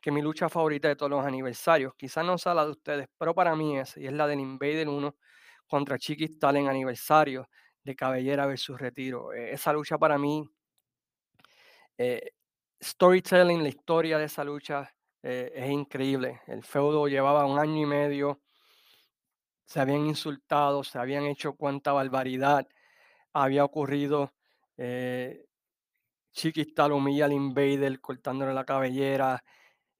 que 0.03 0.11
mi 0.11 0.21
lucha 0.21 0.49
favorita 0.49 0.89
de 0.89 0.97
todos 0.97 1.09
los 1.09 1.25
aniversarios. 1.25 1.93
Quizás 1.95 2.25
no 2.25 2.37
sea 2.37 2.53
la 2.53 2.65
de 2.65 2.71
ustedes, 2.71 3.07
pero 3.17 3.33
para 3.33 3.55
mí 3.55 3.79
es, 3.79 3.95
y 3.97 4.05
es 4.05 4.13
la 4.13 4.27
del 4.27 4.41
Invader 4.41 4.89
uno 4.89 5.15
contra 5.65 5.97
Chiquistal 5.97 6.57
en 6.57 6.67
aniversario 6.67 7.47
de 7.83 7.95
Cabellera 7.95 8.45
versus 8.45 8.79
Retiro. 8.79 9.31
Eh, 9.33 9.53
esa 9.53 9.71
lucha 9.73 9.97
para 9.97 10.17
mí, 10.17 10.45
eh, 11.97 12.31
storytelling, 12.81 13.63
la 13.63 13.69
historia 13.69 14.17
de 14.17 14.25
esa 14.25 14.43
lucha 14.43 14.93
eh, 15.21 15.51
es 15.55 15.69
increíble. 15.69 16.41
El 16.47 16.63
feudo 16.63 17.07
llevaba 17.07 17.45
un 17.45 17.57
año 17.57 17.81
y 17.81 17.85
medio 17.85 18.41
se 19.65 19.79
habían 19.79 20.05
insultado, 20.05 20.83
se 20.83 20.99
habían 20.99 21.25
hecho 21.25 21.53
cuanta 21.55 21.93
barbaridad 21.93 22.67
había 23.33 23.65
ocurrido. 23.65 24.33
Eh, 24.77 25.45
Chiquistal 26.33 26.91
humilla 26.91 27.25
al 27.25 27.33
Invader 27.33 27.99
cortándole 28.01 28.53
la 28.53 28.65
cabellera. 28.65 29.43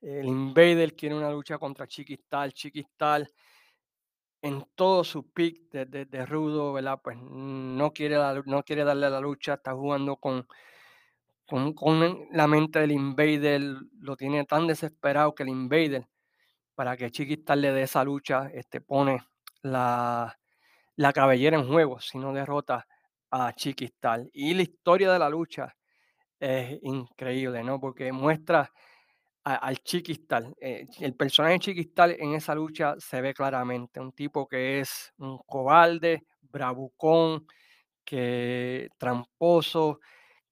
El 0.04 0.28
Invader 0.28 0.96
quiere 0.96 1.16
una 1.16 1.32
lucha 1.32 1.58
contra 1.58 1.88
Chiquistal. 1.88 2.54
Chiquistal 2.54 3.32
en 4.42 4.66
todo 4.76 5.06
su 5.06 5.32
pick 5.32 5.72
de, 5.72 6.26
rudo. 6.26 6.78
Pues 7.02 7.18
no 7.18 7.92
quiere, 7.94 8.18
no 8.46 8.64
quiere 8.64 8.84
darle 8.84 9.10
la 9.10 9.22
lucha, 9.22 9.54
está 9.54 9.74
jugando 9.74 10.18
con, 10.18 10.46
con, 11.48 11.74
con 11.74 12.28
la 12.32 12.48
mente 12.48 12.80
del 12.80 12.92
Invader, 12.92 13.62
lo 14.00 14.18
tiene 14.18 14.44
tan 14.44 14.68
desesperado 14.68 15.34
que 15.34 15.44
el 15.44 15.50
Invader, 15.50 16.06
para 16.76 16.98
que 16.98 17.10
Chiquistal 17.10 17.62
le 17.62 17.72
dé 17.72 17.84
esa 17.84 18.04
lucha, 18.04 18.50
este, 18.54 18.82
pone 18.82 19.24
la, 19.62 20.38
la 20.98 21.14
cabellera 21.14 21.58
en 21.58 21.66
juego 21.66 22.02
si 22.02 22.18
no 22.18 22.34
derrota 22.34 22.86
a 23.32 23.54
Chiquistal. 23.54 24.30
Y 24.34 24.54
la 24.54 24.64
historia 24.64 25.10
de 25.14 25.20
la 25.20 25.30
lucha 25.30 25.74
es 26.38 26.80
increíble, 26.84 27.64
¿no? 27.64 27.80
Porque 27.80 28.12
muestra 28.12 28.70
al 29.44 29.78
Chiquistal. 29.80 30.54
eh, 30.60 30.88
el 31.00 31.16
personaje 31.16 31.54
de 31.54 31.60
Chiquistal 31.60 32.16
en 32.20 32.34
esa 32.36 32.56
lucha 32.56 32.96
se 33.00 33.22
ve 33.22 33.34
claramente, 33.34 34.00
un 34.00 34.14
tipo 34.14 34.48
que 34.48 34.80
es 34.80 35.14
un 35.18 35.38
cobarde, 35.46 36.24
bravucón, 36.42 37.46
que 38.06 38.90
tramposo, 38.98 40.00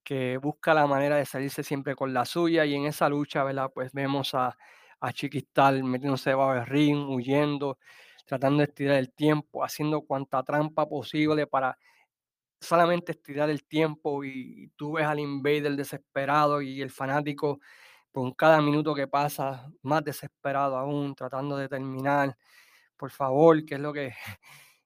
que 0.04 0.38
busca 0.38 0.74
la 0.74 0.88
manera 0.88 1.18
de 1.18 1.26
salirse 1.26 1.64
siempre 1.64 1.96
con 1.96 2.14
la 2.14 2.26
suya 2.26 2.66
y 2.66 2.76
en 2.76 2.86
esa 2.86 3.10
lucha, 3.10 3.44
¿verdad? 3.44 3.72
Pues 3.74 3.92
vemos 3.94 4.34
a, 4.36 4.58
a 5.00 5.14
Chiquistal 5.14 5.84
metiéndose 5.84 6.32
debajo 6.32 6.54
del 6.56 6.66
ring, 6.66 7.10
huyendo, 7.10 7.78
tratando 8.26 8.60
de 8.60 8.66
estirar 8.66 8.98
el 8.98 9.14
tiempo, 9.14 9.64
haciendo 9.64 10.02
cuanta 10.04 10.44
trampa 10.44 10.88
posible 10.88 11.48
para 11.48 11.78
solamente 12.62 13.14
estirar 13.14 13.50
el 13.50 13.66
tiempo 13.66 14.24
y, 14.24 14.72
tú 14.78 14.94
ves 14.94 15.06
al 15.06 15.20
invader 15.20 15.76
desesperado 15.76 16.62
y 16.62 16.82
el 16.82 16.92
fanático 16.92 17.60
con 18.12 18.34
cada 18.34 18.62
minuto 18.62 18.94
que 18.96 19.08
pasa 19.08 19.72
más 19.84 20.04
desesperado 20.04 20.78
aún, 20.78 21.16
tratando 21.16 21.58
de 21.58 21.70
terminar. 21.70 22.36
Por 22.98 23.12
favor, 23.12 23.66
que 23.66 23.76
es 23.76 23.82
lo 23.82 23.94
que, 23.94 24.14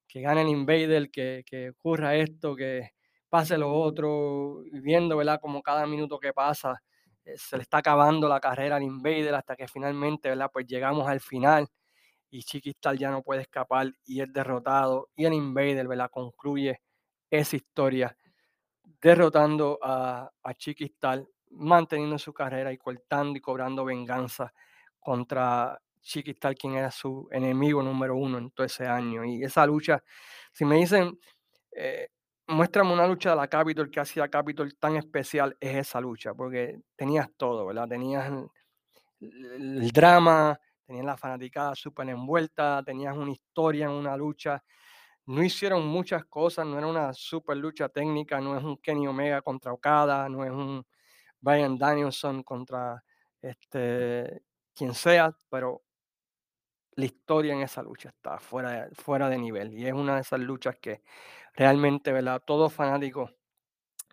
que 0.07 0.21
gane 0.21 0.41
el 0.43 0.49
invader, 0.49 1.11
que, 1.11 1.43
que 1.45 1.71
ocurra 1.71 2.15
esto, 2.15 2.55
que 2.55 2.91
pase 3.29 3.57
lo 3.57 3.73
otro, 3.73 4.63
viendo, 4.71 5.17
¿verdad? 5.17 5.39
Como 5.41 5.61
cada 5.61 5.85
minuto 5.87 6.19
que 6.19 6.33
pasa 6.33 6.81
eh, 7.25 7.37
se 7.37 7.57
le 7.57 7.63
está 7.63 7.79
acabando 7.79 8.29
la 8.29 8.39
carrera 8.39 8.75
al 8.77 8.83
invader 8.83 9.33
hasta 9.35 9.55
que 9.55 9.67
finalmente, 9.67 10.29
¿verdad? 10.29 10.49
Pues 10.53 10.67
llegamos 10.67 11.07
al 11.07 11.19
final 11.19 11.67
y 12.29 12.43
Chiquistal 12.43 12.97
ya 12.97 13.11
no 13.11 13.23
puede 13.23 13.41
escapar 13.41 13.91
y 14.05 14.21
es 14.21 14.31
derrotado 14.31 15.09
y 15.15 15.25
el 15.25 15.33
invader, 15.33 15.87
¿verdad? 15.87 16.09
Concluye 16.11 16.81
esa 17.31 17.55
historia, 17.55 18.17
derrotando 19.01 19.79
a, 19.81 20.31
a 20.43 20.53
Chiquistal, 20.55 21.27
manteniendo 21.55 22.17
su 22.17 22.33
carrera 22.33 22.71
y 22.71 22.77
cortando 22.77 23.37
y 23.37 23.41
cobrando 23.41 23.85
venganza 23.85 24.53
contra 24.99 25.79
Chiquistal, 26.01 26.55
quien 26.55 26.75
era 26.75 26.91
su 26.91 27.27
enemigo 27.31 27.81
número 27.81 28.15
uno 28.15 28.37
en 28.37 28.51
todo 28.51 28.65
ese 28.65 28.85
año. 28.85 29.25
Y 29.25 29.43
esa 29.43 29.65
lucha, 29.65 30.03
si 30.51 30.65
me 30.65 30.77
dicen, 30.77 31.19
eh, 31.71 32.09
muéstrame 32.47 32.93
una 32.93 33.07
lucha 33.07 33.31
de 33.31 33.35
la 33.37 33.47
Capitol 33.47 33.89
que 33.89 33.99
hacía 33.99 34.29
Capitol 34.29 34.75
tan 34.77 34.95
especial, 34.97 35.57
es 35.59 35.75
esa 35.75 35.99
lucha, 36.01 36.33
porque 36.33 36.79
tenías 36.95 37.29
todo, 37.37 37.65
¿verdad? 37.65 37.87
Tenías 37.87 38.31
el, 39.19 39.81
el 39.81 39.91
drama, 39.91 40.59
tenías 40.85 41.05
la 41.05 41.17
fanaticada 41.17 41.75
súper 41.75 42.09
envuelta, 42.09 42.83
tenías 42.85 43.17
una 43.17 43.31
historia 43.31 43.85
en 43.85 43.91
una 43.91 44.15
lucha 44.15 44.63
no 45.27 45.43
hicieron 45.43 45.87
muchas 45.87 46.25
cosas, 46.25 46.65
no 46.65 46.77
era 46.77 46.87
una 46.87 47.13
super 47.13 47.57
lucha 47.57 47.89
técnica, 47.89 48.39
no 48.39 48.57
es 48.57 48.63
un 48.63 48.77
Kenny 48.77 49.07
Omega 49.07 49.41
contra 49.41 49.73
Okada, 49.73 50.29
no 50.29 50.43
es 50.43 50.51
un 50.51 50.85
Brian 51.39 51.77
Danielson 51.77 52.43
contra 52.43 53.03
este, 53.41 54.43
quien 54.73 54.93
sea, 54.93 55.35
pero 55.49 55.83
la 56.95 57.05
historia 57.05 57.53
en 57.53 57.61
esa 57.61 57.83
lucha 57.83 58.09
está 58.09 58.39
fuera 58.39 58.87
de, 58.87 58.95
fuera 58.95 59.29
de 59.29 59.37
nivel 59.37 59.73
y 59.73 59.85
es 59.85 59.93
una 59.93 60.15
de 60.15 60.21
esas 60.21 60.39
luchas 60.39 60.77
que 60.77 61.03
realmente, 61.53 62.11
¿verdad? 62.11 62.41
Todo 62.45 62.69
fanático 62.69 63.29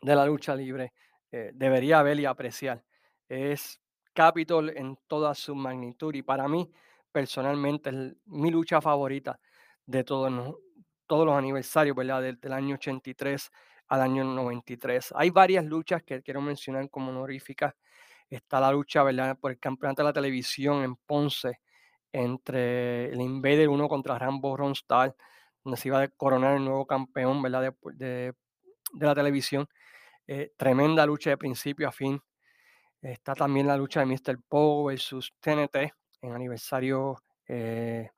de 0.01 0.15
la 0.17 0.27
lucha 0.27 0.55
libre 0.55 0.93
eh, 1.31 1.53
debería 1.55 2.03
ver 2.03 2.19
y 2.21 2.27
apreciar. 2.27 2.85
Es 3.29 3.81
Capitol 4.13 4.71
en 4.77 4.99
toda 5.07 5.35
su 5.35 5.55
magnitud 5.55 6.15
y 6.15 6.23
para 6.23 6.49
mí 6.49 6.71
personalmente 7.11 7.91
es 7.91 8.17
mi 8.27 8.51
lucha 8.51 8.81
favorita 8.81 9.39
de 9.87 10.05
todos, 10.05 10.57
todos 11.07 11.27
los 11.27 11.35
aniversarios, 11.35 11.97
¿verdad? 11.97 12.23
Del, 12.23 12.53
año 12.53 12.75
83 12.75 13.51
al 13.93 14.01
año 14.01 14.25
93. 14.25 15.13
Hay 15.15 15.29
varias 15.29 15.67
luchas 15.67 16.03
que 16.03 16.23
quiero 16.23 16.41
mencionar 16.41 16.89
como 16.89 17.11
honoríficas. 17.11 17.75
Está 18.31 18.59
la 18.59 18.73
lucha, 18.73 19.03
¿verdad? 19.03 19.39
Por 19.39 19.51
el 19.51 19.59
campeonato 19.59 20.01
de 20.01 20.07
la 20.07 20.15
televisión 20.15 20.83
en 20.83 20.97
Ponce 20.97 21.61
entre 22.11 23.13
el 23.13 23.21
Invader 23.21 23.69
1 23.69 23.89
contra 23.89 24.19
Rambo 24.19 24.57
Ronstadt, 24.57 25.15
donde 25.63 25.77
se 25.77 25.89
iba 25.89 26.01
a 26.01 26.09
coronar 26.09 26.57
el 26.57 26.65
nuevo 26.65 26.87
campeón, 26.87 27.43
¿verdad? 27.43 27.75
De, 27.83 28.33
la 28.99 29.15
televisión. 29.15 29.69
Eh, 30.27 30.53
tremenda 30.57 31.05
lucha 31.05 31.29
de 31.29 31.37
principio 31.37 31.87
a 31.87 31.93
fin. 31.93 32.19
Está 33.03 33.35
también 33.35 33.67
la 33.67 33.77
lucha 33.77 34.01
de 34.01 34.07
Mr. 34.07 34.39
Poe 34.49 34.95
versus 34.95 35.35
TNT 35.39 35.93
en 36.23 36.33
aniversario 36.33 37.23
eh, 37.47 38.09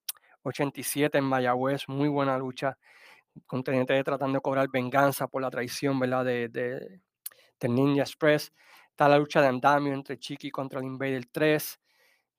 87 0.43 1.19
en 1.19 1.25
Mayagüez, 1.25 1.89
muy 1.89 2.09
buena 2.09 2.39
lucha 2.39 2.79
con 3.47 3.63
TNT 3.63 4.05
tratando 4.05 4.39
de 4.39 4.43
cobrar 4.43 4.69
venganza 4.73 5.27
por 5.27 5.43
la 5.43 5.51
traición, 5.51 5.99
¿verdad? 5.99 6.25
De, 6.25 6.49
de, 6.49 7.01
Ninja 7.69 8.03
Express. 8.03 8.53
Está 8.91 9.09
la 9.09 9.19
lucha 9.19 9.41
de 9.41 9.49
andamio 9.49 9.95
entre 9.95 10.19
Chiqui 10.19 10.51
contra 10.51 10.81
el 10.81 10.87
Invader 10.87 11.25
3, 11.33 11.81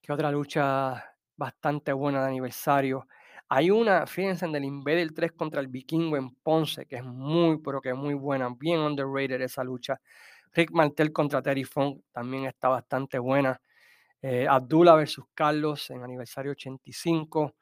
que 0.02 0.14
otra 0.14 0.32
lucha 0.32 1.04
bastante 1.36 1.92
buena 1.94 2.22
de 2.22 2.28
aniversario. 2.28 3.08
Hay 3.50 3.72
una, 3.72 4.06
fíjense, 4.06 4.48
del 4.48 4.64
Invader 4.64 5.14
3 5.14 5.32
contra 5.34 5.62
el 5.62 5.68
Vikingo 5.68 6.18
en 6.18 6.30
Ponce, 6.36 6.86
que 6.86 6.98
es 6.98 7.04
muy, 7.04 7.58
pero 7.60 7.82
que 7.82 7.94
muy 7.94 8.14
buena, 8.14 8.50
bien 8.58 8.80
underrated 8.80 9.42
esa 9.42 9.64
lucha. 9.64 10.00
Rick 10.54 10.72
Martel 10.72 11.12
contra 11.12 11.42
Terry 11.42 11.64
Funk 11.64 12.02
también 12.12 12.46
está 12.46 12.70
bastante 12.70 13.20
buena. 13.20 13.60
Eh, 14.22 14.48
Abdullah 14.50 14.96
versus 14.96 15.26
Carlos 15.34 15.90
en 15.92 16.04
aniversario 16.04 16.52
85. 16.52 17.56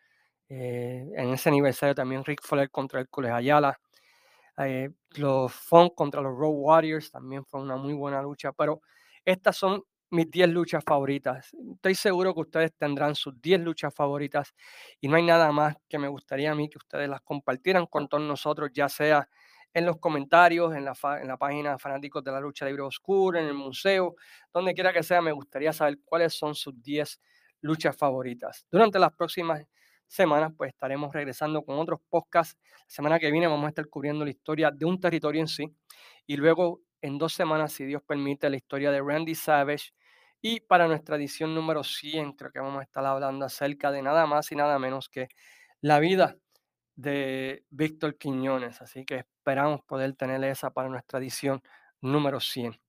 Eh, 0.55 1.11
en 1.15 1.29
ese 1.33 1.49
aniversario 1.49 1.95
también 1.95 2.23
Rick 2.23 2.43
Flair 2.43 2.69
contra 2.69 3.01
Hércules 3.01 3.31
Ayala. 3.31 3.79
Eh, 4.59 4.91
los 5.15 5.51
Funk 5.51 5.95
contra 5.95 6.21
los 6.21 6.37
Road 6.37 6.53
Warriors 6.53 7.09
también 7.09 7.43
fue 7.43 7.59
una 7.59 7.75
muy 7.75 7.93
buena 7.93 8.21
lucha, 8.21 8.51
pero 8.51 8.81
estas 9.25 9.57
son 9.57 9.83
mis 10.11 10.29
10 10.29 10.49
luchas 10.49 10.83
favoritas. 10.85 11.49
Estoy 11.73 11.95
seguro 11.95 12.35
que 12.35 12.41
ustedes 12.41 12.71
tendrán 12.77 13.15
sus 13.15 13.41
10 13.41 13.61
luchas 13.61 13.95
favoritas 13.95 14.53
y 15.01 15.07
no 15.07 15.15
hay 15.15 15.23
nada 15.23 15.51
más 15.51 15.75
que 15.89 15.97
me 15.97 16.07
gustaría 16.07 16.51
a 16.51 16.55
mí 16.55 16.69
que 16.69 16.77
ustedes 16.77 17.09
las 17.09 17.21
compartieran 17.21 17.87
con 17.87 18.07
todos 18.07 18.23
nosotros, 18.23 18.69
ya 18.71 18.87
sea 18.89 19.27
en 19.73 19.87
los 19.87 19.97
comentarios, 19.97 20.75
en 20.75 20.85
la, 20.85 20.93
en 21.19 21.27
la 21.27 21.37
página 21.37 21.79
Fanáticos 21.79 22.23
de 22.23 22.31
la 22.31 22.39
Lucha 22.39 22.67
Libre 22.67 22.83
Oscura, 22.83 23.41
en 23.41 23.47
el 23.47 23.55
museo, 23.55 24.13
donde 24.53 24.75
quiera 24.75 24.93
que 24.93 25.01
sea, 25.01 25.19
me 25.19 25.31
gustaría 25.31 25.73
saber 25.73 25.97
cuáles 26.05 26.35
son 26.35 26.53
sus 26.53 26.79
10 26.79 27.19
luchas 27.61 27.97
favoritas. 27.97 28.67
Durante 28.69 28.99
las 28.99 29.13
próximas 29.13 29.65
semanas, 30.13 30.53
pues 30.57 30.69
estaremos 30.73 31.13
regresando 31.13 31.63
con 31.63 31.79
otros 31.79 31.99
podcasts. 32.09 32.57
La 32.63 32.85
semana 32.87 33.19
que 33.19 33.31
viene 33.31 33.47
vamos 33.47 33.65
a 33.65 33.69
estar 33.69 33.87
cubriendo 33.87 34.23
la 34.25 34.31
historia 34.31 34.71
de 34.71 34.85
un 34.85 34.99
territorio 34.99 35.41
en 35.41 35.47
sí. 35.47 35.73
Y 36.27 36.37
luego, 36.37 36.81
en 37.01 37.17
dos 37.17 37.33
semanas, 37.33 37.73
si 37.73 37.85
Dios 37.85 38.01
permite, 38.03 38.49
la 38.49 38.57
historia 38.57 38.91
de 38.91 39.01
Randy 39.01 39.35
Savage. 39.35 39.91
Y 40.41 40.59
para 40.61 40.87
nuestra 40.87 41.15
edición 41.15 41.55
número 41.55 41.83
100, 41.83 42.33
creo 42.33 42.51
que 42.51 42.59
vamos 42.59 42.79
a 42.81 42.83
estar 42.83 43.05
hablando 43.05 43.45
acerca 43.45 43.91
de 43.91 44.01
nada 44.01 44.25
más 44.27 44.51
y 44.51 44.55
nada 44.55 44.77
menos 44.79 45.09
que 45.09 45.29
la 45.81 45.99
vida 45.99 46.37
de 46.95 47.65
Víctor 47.69 48.17
Quiñones. 48.17 48.81
Así 48.81 49.05
que 49.05 49.17
esperamos 49.19 49.81
poder 49.83 50.13
tener 50.15 50.43
esa 50.43 50.71
para 50.71 50.89
nuestra 50.89 51.19
edición 51.19 51.61
número 52.01 52.39
100. 52.39 52.82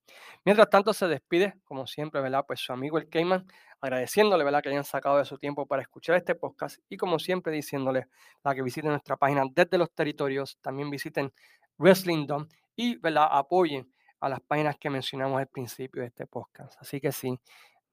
Mientras 0.45 0.69
tanto, 0.69 0.93
se 0.93 1.07
despide, 1.07 1.55
como 1.65 1.87
siempre, 1.87 2.21
¿verdad? 2.21 2.45
Pues 2.47 2.61
su 2.61 2.73
amigo 2.73 2.99
el 2.99 3.09
Cayman, 3.09 3.47
agradeciéndole, 3.81 4.45
¿verdad? 4.45 4.63
Que 4.63 4.69
hayan 4.71 4.85
sacado 4.85 5.19
de 5.19 5.25
su 5.25 5.39
tiempo 5.39 5.67
para 5.67 5.83
escuchar 5.83 6.17
este 6.17 6.35
podcast 6.35 6.79
y, 6.89 6.97
como 6.97 7.19
siempre, 7.19 7.53
diciéndole 7.53 8.07
para 8.43 8.55
que 8.55 8.63
visiten 8.63 8.91
nuestra 8.91 9.17
página 9.17 9.45
desde 9.51 9.79
los 9.79 9.91
territorios, 9.93 10.59
también 10.61 10.91
visiten 10.91 11.33
Wrestling 11.79 12.27
Dom 12.27 12.47
y, 12.77 12.97
¿verdad? 12.97 13.29
Apoyen 13.31 13.91
a 14.21 14.29
las 14.29 14.41
páginas 14.41 14.77
que 14.79 14.91
mencionamos 14.91 15.39
al 15.39 15.49
principio 15.49 16.03
de 16.03 16.09
este 16.09 16.27
podcast. 16.27 16.81
Así 16.81 17.01
que 17.01 17.13
sí, 17.13 17.39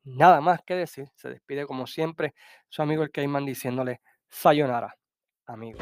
nada 0.03 0.41
más 0.41 0.61
que 0.63 0.75
decir, 0.75 1.09
se 1.15 1.29
despide, 1.29 1.65
como 1.65 1.87
siempre, 1.87 2.33
su 2.69 2.81
amigo 2.81 3.03
el 3.03 3.11
Cayman 3.11 3.45
diciéndole 3.45 4.01
sayonara, 4.29 4.95
amigo. 5.45 5.79